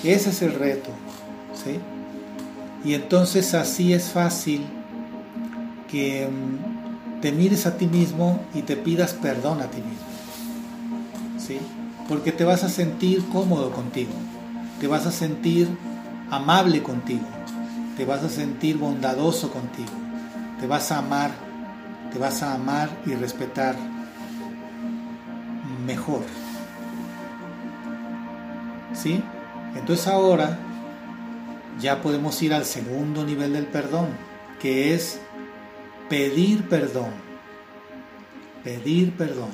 [0.03, 0.89] Ese es el reto.
[1.53, 1.79] ¿sí?
[2.83, 4.65] Y entonces así es fácil
[5.89, 10.09] que mm, te mires a ti mismo y te pidas perdón a ti mismo.
[11.37, 11.59] ¿sí?
[12.07, 14.13] Porque te vas a sentir cómodo contigo,
[14.79, 15.67] te vas a sentir
[16.29, 17.25] amable contigo,
[17.97, 19.91] te vas a sentir bondadoso contigo,
[20.59, 21.31] te vas a amar,
[22.11, 23.75] te vas a amar y respetar
[25.85, 26.21] mejor.
[28.93, 29.23] ¿Sí?
[29.75, 30.57] Entonces ahora
[31.79, 34.09] ya podemos ir al segundo nivel del perdón,
[34.61, 35.19] que es
[36.09, 37.11] pedir perdón.
[38.63, 39.51] Pedir perdón.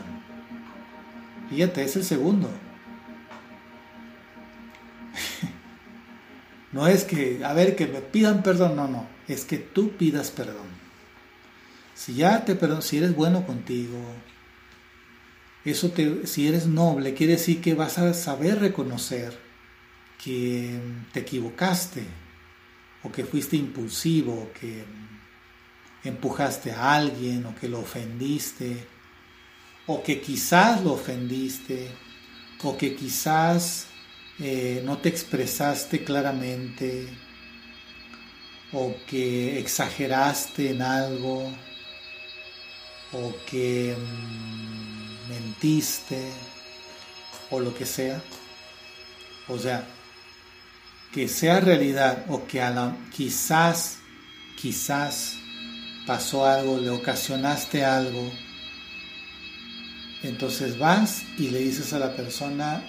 [1.49, 2.49] Fíjate, es el segundo.
[6.71, 10.29] No es que, a ver, que me pidan perdón, no, no, es que tú pidas
[10.29, 10.67] perdón.
[11.93, 13.97] Si ya te perdón, si eres bueno contigo,
[15.63, 19.44] eso te, si eres noble, quiere decir que vas a saber reconocer
[20.23, 20.79] que
[21.11, 22.03] te equivocaste,
[23.03, 24.83] o que fuiste impulsivo, o que
[26.03, 28.87] empujaste a alguien, o que lo ofendiste,
[29.87, 31.89] o que quizás lo ofendiste,
[32.63, 33.87] o que quizás
[34.39, 37.07] eh, no te expresaste claramente
[38.73, 41.49] o que exageraste en algo
[43.13, 46.21] o que mm, mentiste
[47.49, 48.21] o lo que sea.
[49.47, 49.87] O sea,
[51.15, 53.99] que sea realidad o que a la, quizás,
[54.61, 55.37] quizás
[56.05, 58.29] pasó algo, le ocasionaste algo,
[60.23, 62.83] entonces vas y le dices a la persona,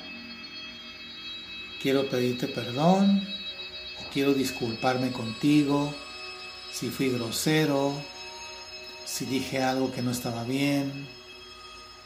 [1.80, 3.22] quiero pedirte perdón
[4.00, 5.94] o quiero disculparme contigo
[6.72, 7.92] si fui grosero,
[9.04, 11.06] si dije algo que no estaba bien,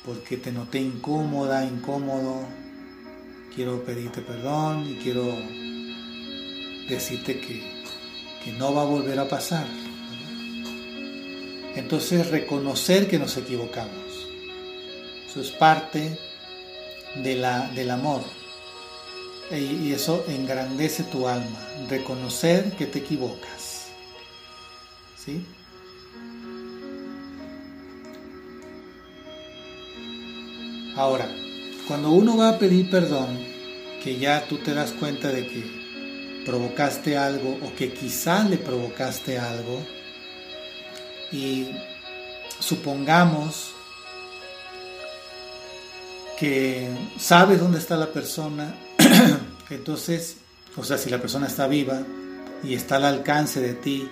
[0.05, 2.47] porque te noté incómoda, incómodo.
[3.55, 5.25] Quiero pedirte perdón y quiero
[6.91, 7.63] decirte que,
[8.45, 9.67] que no va a volver a pasar.
[11.75, 14.29] Entonces reconocer que nos equivocamos.
[15.29, 16.19] Eso es parte
[17.15, 18.23] de la, del amor
[19.59, 23.89] y eso engrandece tu alma, reconocer que te equivocas.
[25.17, 25.45] ¿Sí?
[30.97, 31.29] Ahora,
[31.89, 33.39] cuando uno va a pedir perdón,
[34.03, 35.80] que ya tú te das cuenta de que
[36.45, 39.81] provocaste algo o que quizá le provocaste algo,
[41.33, 41.69] y
[42.59, 43.73] supongamos
[46.39, 46.89] que
[47.19, 48.75] sabes dónde está la persona
[49.71, 50.37] Entonces,
[50.77, 52.03] o sea, si la persona está viva
[52.63, 54.09] y está al alcance de ti,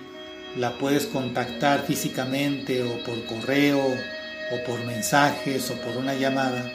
[0.57, 6.71] la puedes contactar físicamente o por correo o por mensajes o por una llamada.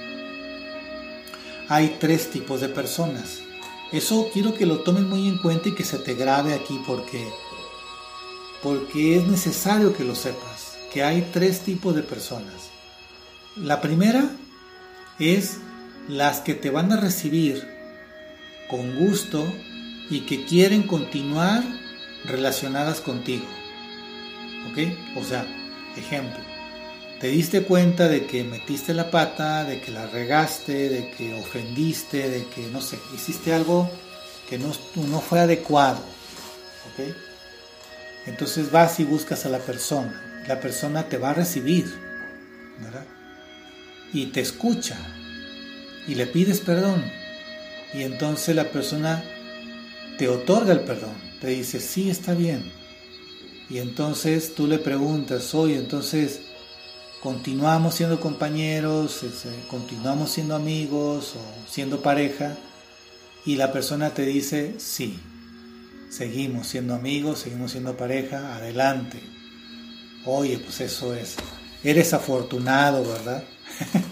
[1.69, 3.41] Hay tres tipos de personas.
[3.95, 7.29] Eso quiero que lo tomes muy en cuenta y que se te grabe aquí porque
[8.61, 12.71] porque es necesario que lo sepas, que hay tres tipos de personas.
[13.55, 14.33] La primera
[15.21, 15.59] es
[16.09, 17.69] las que te van a recibir
[18.69, 19.47] con gusto
[20.11, 21.63] y que quieren continuar
[22.25, 23.47] relacionadas contigo.
[24.73, 24.79] ¿Ok?
[25.17, 25.47] O sea,
[25.97, 26.43] ejemplo,
[27.21, 32.29] te diste cuenta de que metiste la pata, de que la regaste, de que ofendiste,
[32.29, 33.91] de que, no sé, hiciste algo
[34.49, 36.01] que no, no fue adecuado.
[38.27, 40.43] Entonces vas y buscas a la persona.
[40.47, 41.87] La persona te va a recibir,
[42.81, 43.07] ¿verdad?
[44.13, 44.99] Y te escucha.
[46.07, 47.03] Y le pides perdón
[47.95, 49.23] y entonces la persona
[50.19, 52.73] te otorga el perdón, te dice, sí, está bien.
[53.71, 56.41] Y entonces tú le preguntas, oye, entonces
[57.25, 62.59] continuamos siendo compañeros, este, continuamos siendo amigos o siendo pareja.
[63.47, 65.19] Y la persona te dice, sí,
[66.11, 69.23] seguimos siendo amigos, seguimos siendo pareja, adelante.
[70.27, 71.37] Oye, pues eso es.
[71.83, 73.43] Eres afortunado, ¿verdad?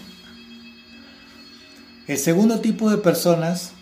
[2.07, 3.73] El segundo tipo de personas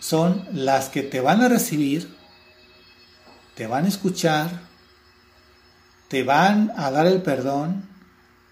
[0.00, 2.14] son las que te van a recibir,
[3.54, 4.60] te van a escuchar,
[6.08, 7.93] te van a dar el perdón,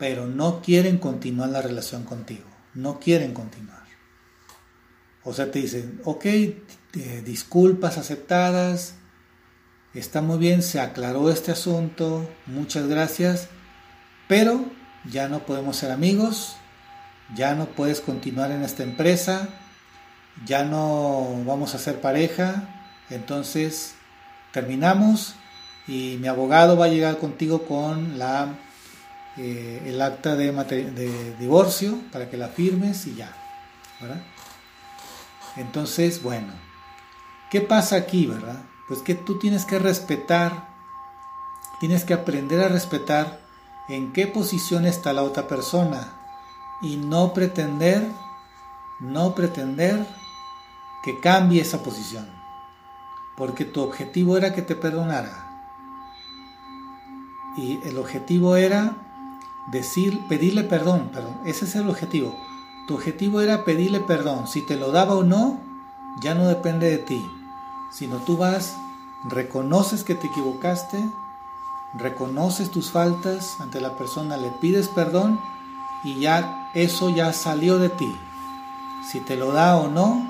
[0.02, 3.84] pero no quieren continuar la relación contigo, no quieren continuar.
[5.22, 6.26] O sea, te dicen, ok,
[7.24, 8.96] disculpas aceptadas,
[9.94, 13.46] está muy bien, se aclaró este asunto, muchas gracias,
[14.26, 14.64] pero
[15.08, 16.56] ya no podemos ser amigos,
[17.36, 19.50] ya no puedes continuar en esta empresa,
[20.44, 23.94] ya no vamos a ser pareja, entonces
[24.52, 25.36] terminamos
[25.86, 28.58] y mi abogado va a llegar contigo con la,
[29.38, 33.34] eh, el acta de, de, divorcio para que la firmes y ya.
[35.56, 36.52] Entonces, bueno,
[37.50, 38.62] ¿qué pasa aquí, verdad?
[38.88, 40.68] Pues que tú tienes que respetar,
[41.80, 43.40] tienes que aprender a respetar
[43.88, 46.12] en qué posición está la otra persona
[46.82, 48.06] y no pretender,
[49.00, 50.06] no pretender
[51.02, 52.28] que cambie esa posición,
[53.36, 55.48] porque tu objetivo era que te perdonara.
[57.56, 58.96] Y el objetivo era
[59.66, 62.34] decir, pedirle perdón, perdón, ese es el objetivo.
[62.86, 64.46] Tu objetivo era pedirle perdón.
[64.48, 65.60] Si te lo daba o no,
[66.20, 67.24] ya no depende de ti.
[67.92, 68.76] Sino tú vas,
[69.24, 70.98] reconoces que te equivocaste,
[71.94, 75.40] reconoces tus faltas ante la persona, le pides perdón
[76.02, 78.16] y ya eso ya salió de ti.
[79.10, 80.26] Si te lo da o no,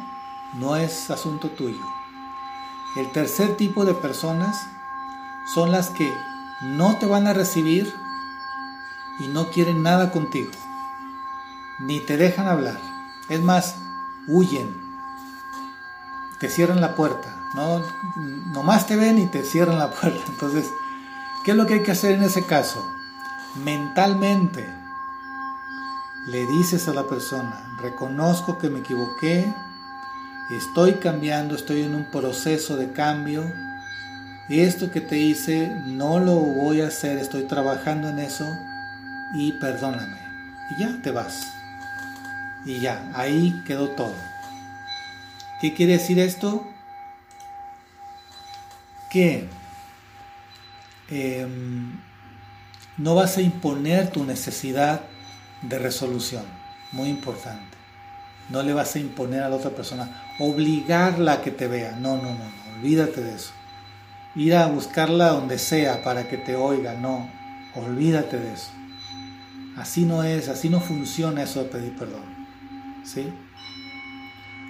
[0.54, 1.84] no es asunto tuyo.
[2.96, 4.66] El tercer tipo de personas
[5.54, 6.12] son las que
[6.62, 7.92] no te van a recibir
[9.18, 10.50] y no quieren nada contigo,
[11.80, 12.78] ni te dejan hablar.
[13.28, 13.76] Es más,
[14.26, 14.74] huyen,
[16.38, 17.82] te cierran la puerta, no,
[18.52, 20.22] nomás te ven y te cierran la puerta.
[20.28, 20.66] Entonces,
[21.44, 22.84] ¿qué es lo que hay que hacer en ese caso?
[23.64, 24.68] Mentalmente,
[26.26, 29.52] le dices a la persona, reconozco que me equivoqué,
[30.50, 33.44] estoy cambiando, estoy en un proceso de cambio,
[34.48, 38.46] esto que te hice no lo voy a hacer, estoy trabajando en eso
[39.34, 40.18] y perdóname.
[40.70, 41.52] Y ya te vas.
[42.64, 44.14] Y ya, ahí quedó todo.
[45.60, 46.66] ¿Qué quiere decir esto?
[49.10, 49.48] Que
[51.08, 52.00] em,
[52.98, 55.02] no vas a imponer tu necesidad
[55.62, 56.44] de resolución.
[56.92, 57.76] Muy importante.
[58.48, 61.92] No le vas a imponer a la otra persona, obligarla a que te vea.
[61.92, 62.76] No, no, no, no.
[62.76, 63.52] olvídate de eso.
[64.34, 66.94] Ir a buscarla donde sea para que te oiga.
[66.94, 67.28] No,
[67.74, 68.70] olvídate de eso.
[69.76, 72.22] Así no es, así no funciona eso de pedir perdón.
[73.04, 73.32] ¿Sí?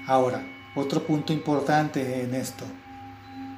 [0.07, 0.43] Ahora,
[0.75, 2.65] otro punto importante en esto.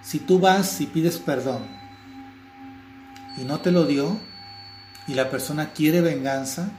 [0.03, 1.63] Si tú vas y pides perdón
[3.39, 4.19] y no te lo dio
[5.07, 6.71] y la persona quiere venganza,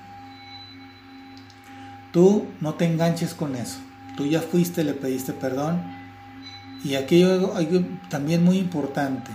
[2.12, 3.80] tú no te enganches con eso.
[4.18, 5.84] Tú ya fuiste, le pediste perdón.
[6.84, 7.54] Y aquí hay algo
[8.10, 9.32] también muy importante.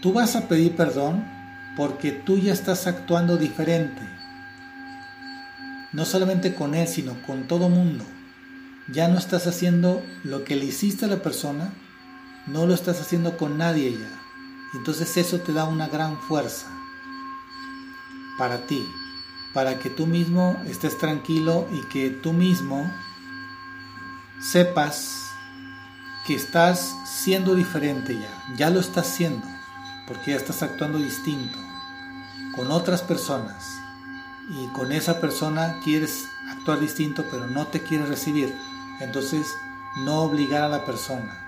[0.00, 1.33] Tú vas a pedir perdón
[1.76, 4.02] porque tú ya estás actuando diferente.
[5.92, 8.04] No solamente con él, sino con todo mundo.
[8.88, 11.72] Ya no estás haciendo lo que le hiciste a la persona,
[12.46, 14.20] no lo estás haciendo con nadie ya.
[14.74, 16.66] Entonces eso te da una gran fuerza
[18.36, 18.84] para ti,
[19.52, 22.92] para que tú mismo estés tranquilo y que tú mismo
[24.40, 25.22] sepas
[26.26, 29.46] que estás siendo diferente ya, ya lo estás siendo,
[30.06, 31.58] porque ya estás actuando distinto
[32.56, 33.64] con otras personas
[34.50, 38.54] y con esa persona quieres actuar distinto pero no te quiere recibir,
[39.00, 39.46] entonces
[40.04, 41.40] no obligar a la persona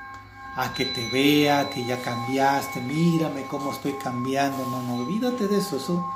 [0.57, 5.59] a que te vea, que ya cambiaste, mírame cómo estoy cambiando, no, no, olvídate de
[5.59, 6.11] eso, eso,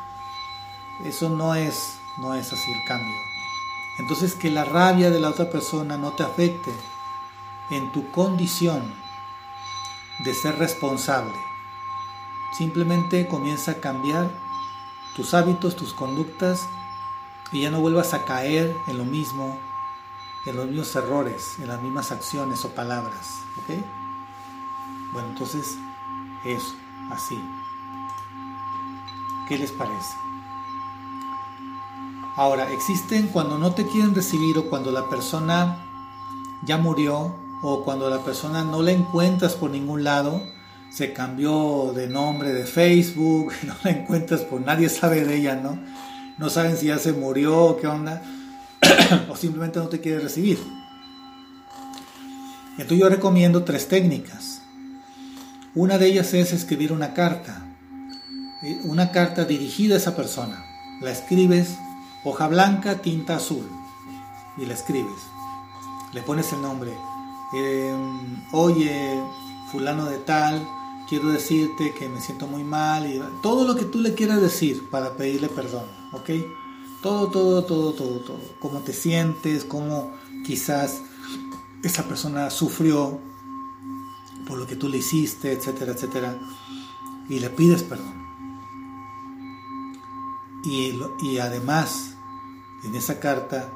[1.05, 3.15] eso no es, no es así el cambio.
[3.99, 6.73] Entonces que la rabia de la otra persona no te afecte
[7.71, 8.95] en tu condición
[10.25, 11.50] de ser responsable.
[12.53, 14.31] Simplemente comienza a cambiar
[15.15, 16.69] tus hábitos, tus conductas
[17.53, 19.59] y ya no vuelvas a caer en lo mismo,
[20.47, 23.41] en los mismos errores, en las mismas acciones o palabras.
[25.13, 25.77] Bueno, entonces
[26.45, 26.75] eso,
[27.11, 27.41] así.
[29.49, 30.15] ¿Qué les parece?
[32.37, 35.85] Ahora, existen cuando no te quieren recibir o cuando la persona
[36.63, 40.41] ya murió o cuando la persona no la encuentras por ningún lado,
[40.91, 45.79] se cambió de nombre de Facebook, no la encuentras por nadie sabe de ella, ¿no?
[46.39, 48.23] No saben si ya se murió o qué onda,
[49.29, 50.59] o simplemente no te quiere recibir.
[52.73, 54.63] Entonces yo recomiendo tres técnicas.
[55.75, 57.63] Una de ellas es escribir una carta,
[58.63, 60.65] eh, una carta dirigida a esa persona.
[61.01, 61.77] La escribes
[62.25, 63.69] hoja blanca, tinta azul,
[64.57, 65.21] y la escribes.
[66.13, 66.91] Le pones el nombre.
[67.55, 69.21] Em, Oye,
[69.71, 70.67] fulano de tal,
[71.11, 74.89] quiero decirte que me siento muy mal y todo lo que tú le quieras decir
[74.91, 75.83] para pedirle perdón,
[76.13, 76.31] ¿ok?
[77.03, 78.41] Todo, todo, todo, todo, todo.
[78.61, 80.13] Cómo te sientes, cómo
[80.47, 81.03] quizás
[81.83, 83.19] esa persona sufrió
[84.47, 86.39] por lo que tú le hiciste, etcétera, etcétera.
[87.29, 88.15] Y le pides perdón.
[90.63, 92.15] Y, y además,
[92.85, 93.73] en esa carta,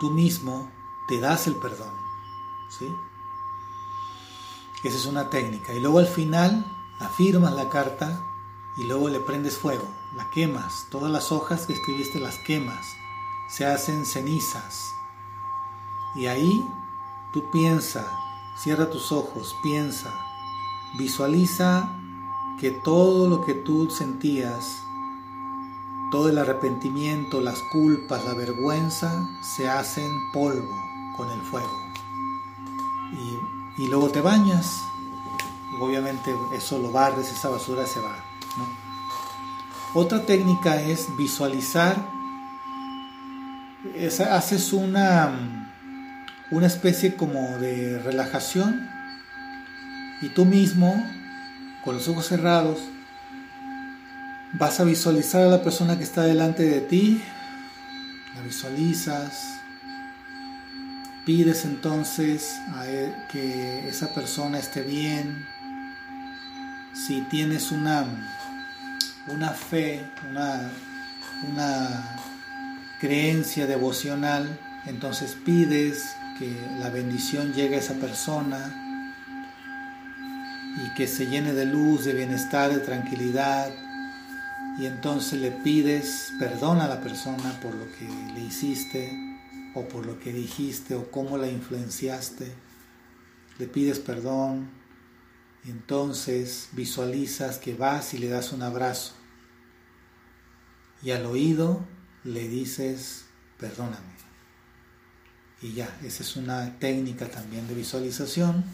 [0.00, 0.70] tú mismo
[1.06, 1.92] te das el perdón.
[2.70, 2.86] ¿sí?
[4.82, 5.72] Esa es una técnica.
[5.72, 6.64] Y luego al final
[6.98, 8.20] afirmas la carta
[8.76, 9.86] y luego le prendes fuego,
[10.16, 10.86] la quemas.
[10.90, 12.86] Todas las hojas que escribiste las quemas.
[13.48, 14.92] Se hacen cenizas.
[16.14, 16.64] Y ahí
[17.32, 18.06] tú piensa,
[18.56, 20.12] cierra tus ojos, piensa,
[20.98, 21.90] visualiza
[22.60, 24.82] que todo lo que tú sentías,
[26.10, 30.74] todo el arrepentimiento, las culpas, la vergüenza, se hacen polvo
[31.16, 31.82] con el fuego.
[33.78, 34.82] Y, luego te bañas,
[35.80, 38.16] obviamente eso lo barres, esa basura se va.
[39.94, 41.96] Otra técnica es visualizar,
[44.30, 45.32] haces una,
[46.50, 48.88] una especie como de relajación
[50.22, 50.94] y tú mismo
[51.84, 52.78] con los ojos cerrados,
[54.52, 57.22] vas a visualizar a la persona que está delante de ti,
[58.34, 59.61] la visualizas,
[61.24, 62.84] pides entonces a
[63.30, 65.46] que esa persona esté bien,
[66.94, 68.04] si tienes una,
[69.28, 70.70] una fe, una,
[71.50, 72.18] una
[73.00, 76.04] creencia devocional, entonces pides
[76.38, 78.82] que la bendición llegue a esa persona,
[80.76, 83.70] y que se llene de luz, de bienestar, de tranquilidad.
[84.78, 89.31] Y entonces le pides perdón a la persona por lo que le hiciste
[89.74, 92.52] o por lo que dijiste o cómo la influenciaste.
[93.58, 94.82] Le pides perdón
[95.64, 99.14] entonces visualizas que vas y le das un abrazo.
[101.02, 101.84] Y al oído
[102.24, 103.26] le dices,
[103.58, 104.12] perdóname.
[105.60, 108.64] Y ya, esa es una técnica también de visualización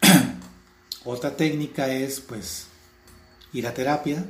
[1.04, 2.66] otra técnica es pues
[3.52, 4.24] ir a terapia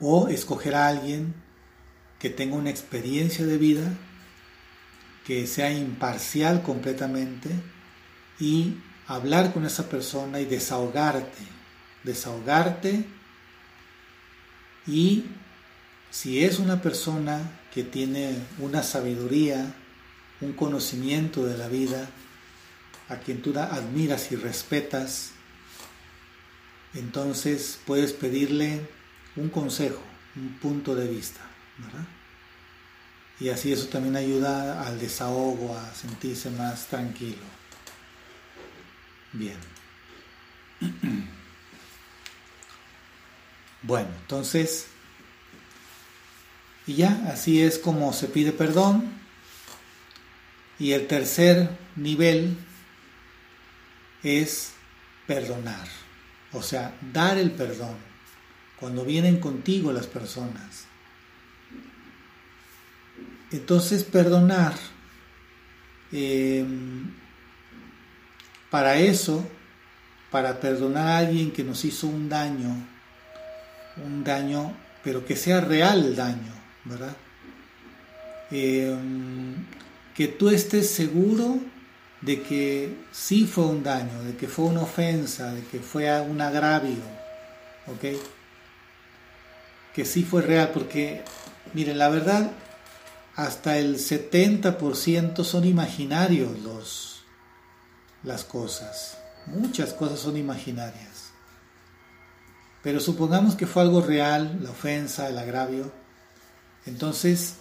[0.00, 1.34] o escoger a alguien
[2.18, 3.92] que tenga una experiencia de vida,
[5.26, 7.50] que sea imparcial completamente
[8.38, 8.76] y
[9.06, 11.42] hablar con esa persona y desahogarte,
[12.02, 13.04] desahogarte.
[14.86, 15.24] Y
[16.10, 19.74] si es una persona que tiene una sabiduría,
[20.40, 22.08] un conocimiento de la vida,
[23.08, 25.30] a quien tú admiras y respetas,
[26.94, 28.80] entonces puedes pedirle
[29.36, 30.00] un consejo,
[30.36, 31.40] un punto de vista,
[33.40, 37.42] Y así eso también ayuda al desahogo, a sentirse más tranquilo.
[39.32, 39.58] Bien.
[43.86, 44.86] Bueno, entonces,
[46.86, 49.12] y ya, así es como se pide perdón.
[50.78, 52.56] Y el tercer nivel
[54.22, 54.72] es
[55.26, 55.86] perdonar,
[56.52, 57.96] o sea, dar el perdón
[58.80, 60.86] cuando vienen contigo las personas.
[63.54, 64.74] Entonces, perdonar,
[66.10, 67.08] em,
[68.68, 69.46] para eso,
[70.32, 72.74] para perdonar a alguien que nos hizo un daño,
[74.04, 76.52] un daño, pero que sea real daño,
[76.84, 77.16] ¿verdad?
[78.50, 79.54] Em,
[80.16, 81.60] que tú estés seguro
[82.22, 86.40] de que sí fue un daño, de que fue una ofensa, de que fue un
[86.40, 87.04] agravio,
[87.86, 88.20] ¿ok?
[89.94, 91.22] Que sí fue real, porque,
[91.72, 92.50] miren, la verdad,
[93.36, 97.24] hasta el 70% son imaginarios los,
[98.22, 99.18] las cosas.
[99.46, 101.32] Muchas cosas son imaginarias.
[102.82, 105.90] Pero supongamos que fue algo real, la ofensa, el agravio.
[106.86, 107.54] Entonces,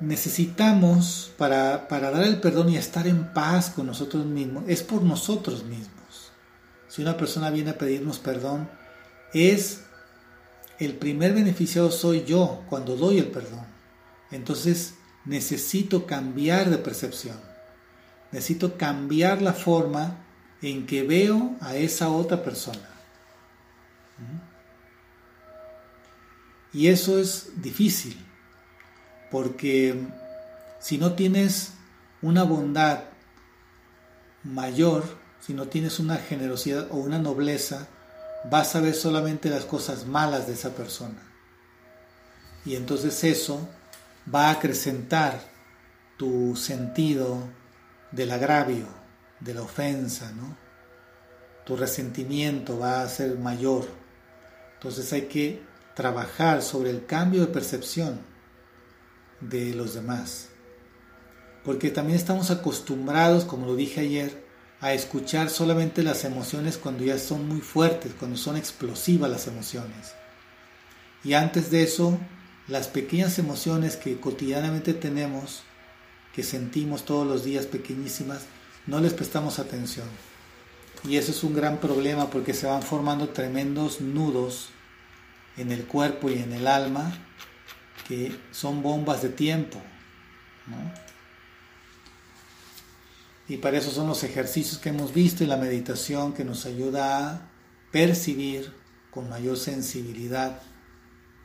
[0.00, 5.64] necesitamos para, dar el perdón y estar en paz con nosotros mismos, es por nosotros
[5.64, 6.32] mismos.
[6.88, 8.68] Si una persona viene a pedirnos perdón,
[9.32, 9.82] es
[10.78, 13.69] el primer beneficiado soy yo cuando doy el perdón.
[14.30, 14.94] Entonces
[15.24, 17.38] necesito cambiar de percepción.
[18.32, 20.18] Necesito cambiar la forma
[20.62, 22.88] en que veo a esa otra persona.
[26.72, 28.16] Y eso es difícil
[29.30, 30.06] porque
[30.80, 31.72] si no tienes
[32.22, 33.04] una bondad
[34.44, 35.04] mayor,
[35.40, 37.88] si no tienes una generosidad o una nobleza,
[38.50, 41.22] vas a ver solamente las cosas malas de esa persona.
[42.64, 43.68] Y entonces eso
[44.32, 45.40] va a acrecentar
[46.16, 47.48] tu sentido
[48.12, 48.86] del agravio,
[49.40, 50.56] de la ofensa, ¿no?
[51.64, 53.86] Tu resentimiento va a ser mayor.
[54.74, 55.62] Entonces hay que
[55.94, 58.20] trabajar sobre el cambio de percepción
[59.40, 60.48] de los demás.
[61.64, 64.44] Porque también estamos acostumbrados, como lo dije ayer,
[64.80, 70.14] a escuchar solamente las emociones cuando ya son muy fuertes, cuando son explosivas las emociones.
[71.22, 72.18] Y antes de eso,
[72.68, 75.62] las pequeñas emociones que cotidianamente tenemos,
[76.34, 78.42] que sentimos todos los días pequeñísimas,
[78.86, 80.06] no les prestamos atención.
[81.04, 84.68] Y eso es un gran problema porque se van formando tremendos nudos
[85.56, 87.12] en el cuerpo y en el alma
[88.06, 89.80] que son bombas de tiempo.
[93.48, 97.30] Y para eso son los ejercicios que hemos visto y la meditación que nos ayuda
[97.30, 97.50] a
[97.90, 98.72] percibir
[99.10, 100.62] con mayor sensibilidad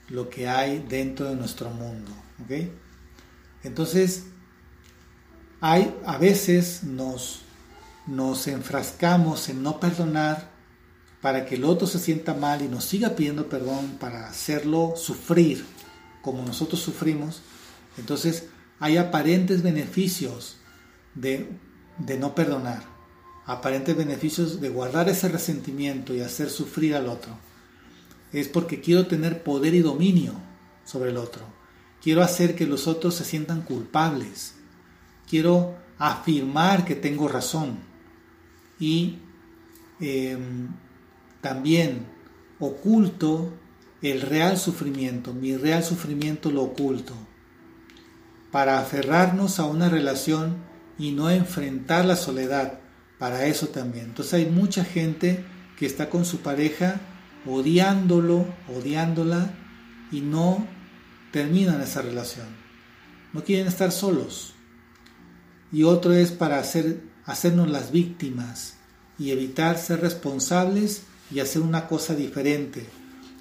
[0.10, 2.11] lo que hay dentro de nuestro mundo.
[3.64, 4.26] Entonces,
[5.61, 7.41] hay, a veces nos,
[8.07, 10.52] nos enfrascamos en no perdonar
[11.22, 15.65] para que el otro se sienta mal y nos siga pidiendo perdón para hacerlo sufrir
[16.22, 17.41] como nosotros sufrimos.
[17.98, 18.45] Entonces,
[18.80, 20.57] hay aparentes beneficios
[21.15, 21.49] de
[21.98, 22.84] de no perdonar,
[23.45, 27.38] aparentes beneficios de guardar ese resentimiento y hacer sufrir al otro,
[28.35, 30.33] es porque quiero tener poder y dominio
[30.83, 31.43] sobre el otro.
[32.01, 34.55] Quiero hacer que los otros se sientan culpables.
[35.29, 37.79] Quiero afirmar que tengo razón.
[38.77, 39.19] Y
[40.01, 40.67] em,
[41.39, 42.07] también
[42.59, 43.53] oculto
[44.01, 47.13] el real sufrimiento, mi real sufrimiento lo oculto,
[48.51, 50.57] para aferrarnos a una relación
[50.99, 52.79] y no enfrentar la soledad
[53.17, 54.05] para eso también.
[54.05, 55.45] Entonces hay mucha gente
[55.77, 57.01] que está con su pareja
[57.47, 59.51] odiándolo, odiándola
[60.11, 60.67] y no
[61.31, 62.47] terminan esa relación.
[63.34, 64.53] No quieren estar solos.
[65.72, 68.76] Y otro es para hacer, hacernos las víctimas
[69.19, 72.85] y evitar ser responsables y hacer una cosa diferente,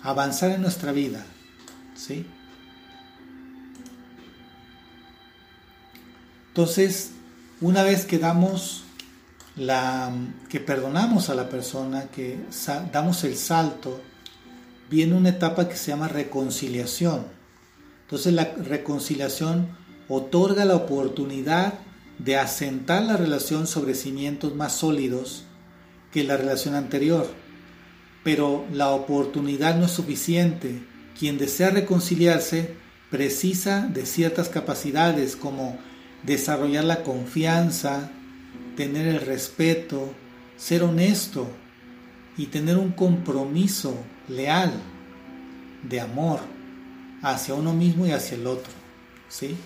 [0.02, 1.24] avanzar en nuestra vida.
[1.94, 2.26] ¿Sí?
[6.48, 7.10] Entonces,
[7.60, 8.84] una vez que damos
[9.56, 10.12] la
[10.48, 12.38] que perdonamos a la persona, que
[12.92, 14.00] damos el salto,
[14.90, 17.26] viene una etapa que se llama reconciliación.
[18.02, 19.68] Entonces la reconciliación
[20.08, 21.74] otorga la oportunidad
[22.18, 25.44] de asentar la relación sobre cimientos más sólidos
[26.12, 27.28] que la relación anterior.
[28.22, 30.82] Pero la oportunidad no es suficiente.
[31.18, 32.74] Quien desea reconciliarse
[33.10, 35.78] precisa de ciertas capacidades como
[36.24, 38.10] desarrollar la confianza,
[38.76, 40.12] tener el respeto,
[40.56, 41.48] ser honesto
[42.36, 43.96] y tener un compromiso
[44.28, 44.72] leal
[45.82, 46.40] de amor
[47.22, 48.72] hacia uno mismo y hacia el otro.
[49.28, 49.56] ¿Sí?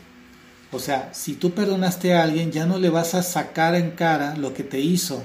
[0.70, 4.36] O sea, si tú perdonaste a alguien, ya no le vas a sacar en cara
[4.36, 5.22] lo que te hizo.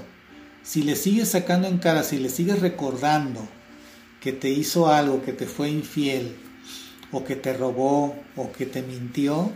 [0.62, 3.46] Si le sigues sacando en cara, si le sigues recordando
[4.20, 6.36] que te hizo algo, que te fue infiel,
[7.12, 9.52] o que te robó, o que te mintió,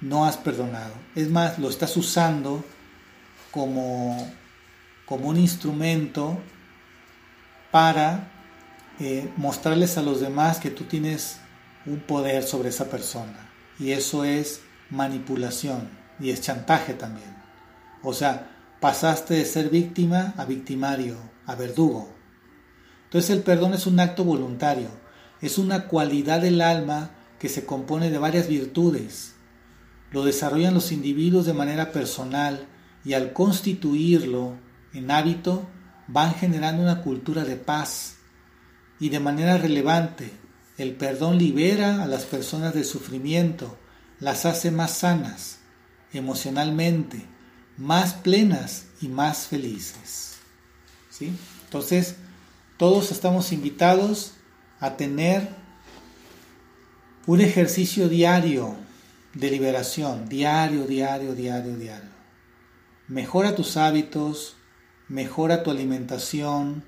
[0.00, 0.92] no has perdonado.
[1.14, 2.64] Es más, lo estás usando
[3.52, 4.16] como,
[5.06, 6.40] como un instrumento
[7.70, 8.32] para
[8.98, 11.38] eh, mostrarles a los demás que tú tienes
[11.86, 13.48] un poder sobre esa persona.
[13.78, 15.88] Y eso es manipulación
[16.18, 17.36] y es chantaje también.
[18.02, 18.50] O sea,
[18.80, 21.16] pasaste de ser víctima a victimario,
[21.46, 22.12] a verdugo.
[23.04, 24.88] Entonces el perdón es un acto voluntario,
[25.40, 29.36] es una cualidad del alma que se compone de varias virtudes
[30.12, 32.66] lo desarrollan los individuos de manera personal
[33.04, 34.54] y al constituirlo
[34.92, 35.68] en hábito
[36.08, 38.16] van generando una cultura de paz
[39.00, 40.30] y de manera relevante
[40.78, 43.78] el perdón libera a las personas del sufrimiento,
[44.20, 45.58] las hace más sanas
[46.12, 47.26] emocionalmente,
[47.76, 50.36] más plenas y más felices.
[51.10, 51.32] ¿Sí?
[51.64, 52.16] Entonces,
[52.76, 54.34] todos estamos invitados
[54.80, 55.48] a tener
[57.26, 58.76] un ejercicio diario
[59.34, 62.11] de liberación, diario, diario, diario, diario.
[63.08, 64.54] Mejora tus hábitos,
[65.08, 66.84] mejora tu alimentación,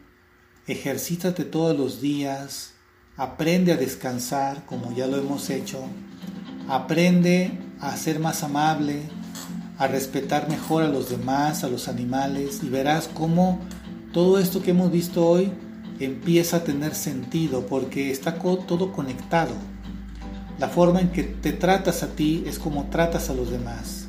[0.69, 2.75] ejercítate todos los días,
[3.17, 5.81] aprende a descansar como ya lo hemos hecho,
[6.69, 9.03] aprende a ser más amable,
[9.77, 13.59] a respetar mejor a los demás, a los animales y verás cómo
[14.13, 15.53] todo esto que hemos visto hoy
[15.99, 19.55] empieza a tener sentido porque está todo conectado.
[20.61, 24.04] La forma en que te tratas a ti es como tratas a los demás.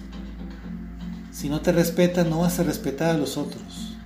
[1.35, 3.97] Si no te respetas, no vas a respetar a los otros.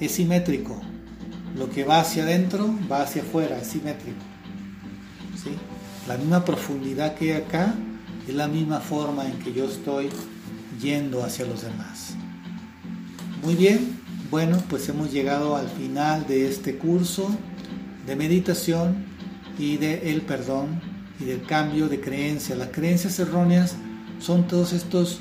[0.00, 0.76] Es simétrico.
[1.56, 4.18] Lo que va hacia adentro va hacia afuera, es simétrico.
[5.40, 5.50] ¿Sí?
[6.08, 7.76] La misma profundidad que hay acá
[8.26, 10.08] es la misma forma en que yo estoy
[10.80, 12.14] yendo hacia los demás.
[13.44, 17.30] Muy bien, bueno, pues hemos llegado al final de este curso
[18.04, 19.04] de meditación
[19.60, 20.80] y de el perdón
[21.20, 22.56] y del cambio de creencia.
[22.56, 23.76] Las creencias erróneas
[24.18, 25.20] son todos estos,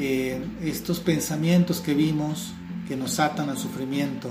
[0.00, 2.52] eh, estos pensamientos que vimos
[2.86, 4.30] que nos atan al sufrimiento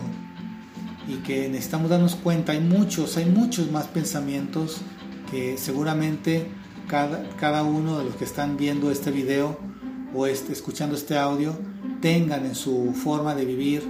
[1.07, 4.77] y que necesitamos darnos cuenta, hay muchos, hay muchos más pensamientos
[5.29, 6.47] que seguramente
[6.87, 9.59] cada, cada uno de los que están viendo este video
[10.13, 11.57] o este, escuchando este audio
[12.01, 13.83] tengan en su forma de vivir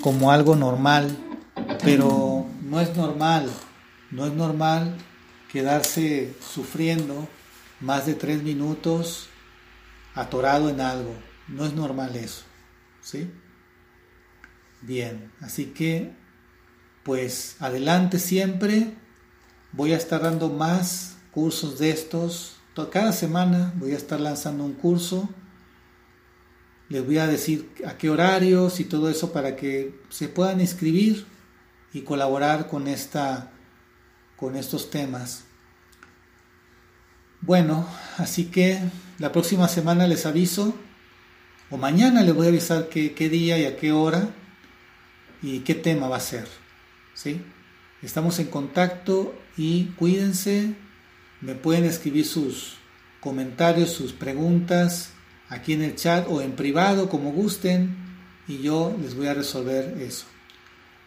[0.00, 1.16] como algo normal,
[1.82, 3.50] pero no es normal,
[4.12, 4.96] no es normal
[5.50, 7.26] quedarse sufriendo
[7.80, 9.28] más de tres minutos
[10.14, 11.14] atorado en algo.
[11.48, 12.44] No es normal eso.
[13.00, 13.30] ¿Sí?
[14.80, 16.12] Bien, así que
[17.02, 18.94] pues adelante siempre.
[19.72, 22.56] Voy a estar dando más cursos de estos.
[22.90, 25.28] Cada semana voy a estar lanzando un curso.
[26.88, 31.26] Les voy a decir a qué horarios y todo eso para que se puedan inscribir
[31.92, 33.50] y colaborar con esta
[34.36, 35.44] con estos temas.
[37.40, 37.86] Bueno,
[38.18, 38.80] así que
[39.18, 40.74] la próxima semana les aviso,
[41.70, 44.28] o mañana les voy a avisar qué, día y a qué hora
[45.42, 46.46] y qué tema va a ser.
[47.14, 47.40] ¿sí?
[48.02, 50.74] Estamos en contacto y cuídense,
[51.40, 52.76] me pueden escribir sus
[53.20, 55.10] comentarios, sus preguntas
[55.48, 57.96] aquí en el chat o en privado como gusten
[58.46, 60.26] y yo les voy a resolver eso.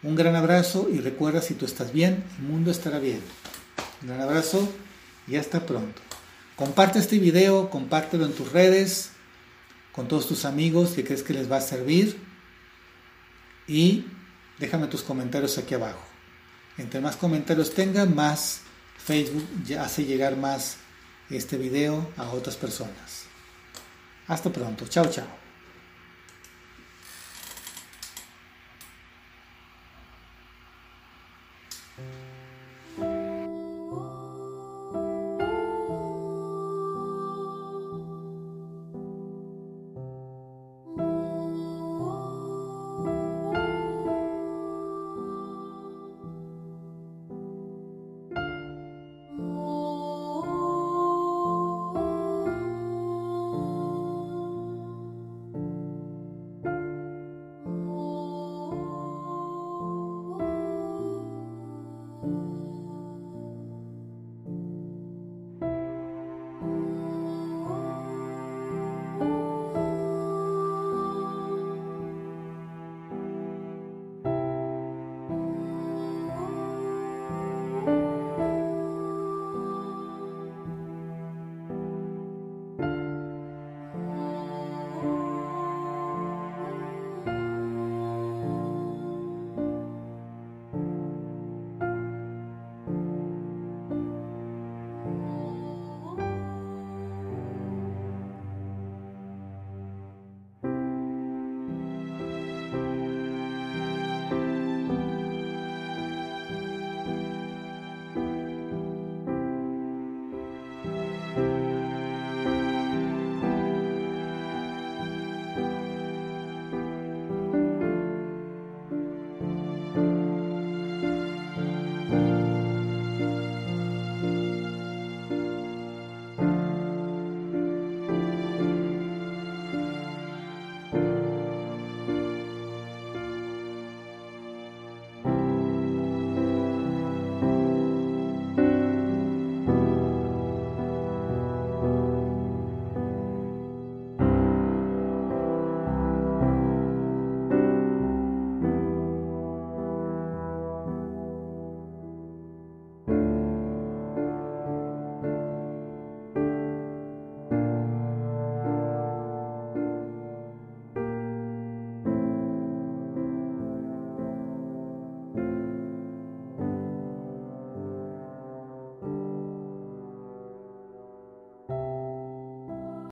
[0.02, 3.20] Un gran abrazo y recuerda si tú estás bien, el mundo estará bien.
[4.02, 4.68] Un gran abrazo
[5.26, 6.07] y hasta pronto.
[6.58, 9.10] Comparte este video, compártelo en tus redes,
[9.92, 12.20] con todos tus amigos que crees que les va a servir
[13.68, 14.06] y
[14.58, 16.02] déjame tus comentarios aquí abajo.
[16.76, 18.62] Entre más comentarios tenga, más
[18.96, 19.46] Facebook
[19.78, 20.78] hace llegar más
[21.30, 23.26] este video a otras personas.
[24.26, 24.88] Hasta pronto.
[24.88, 25.47] Chao, chao.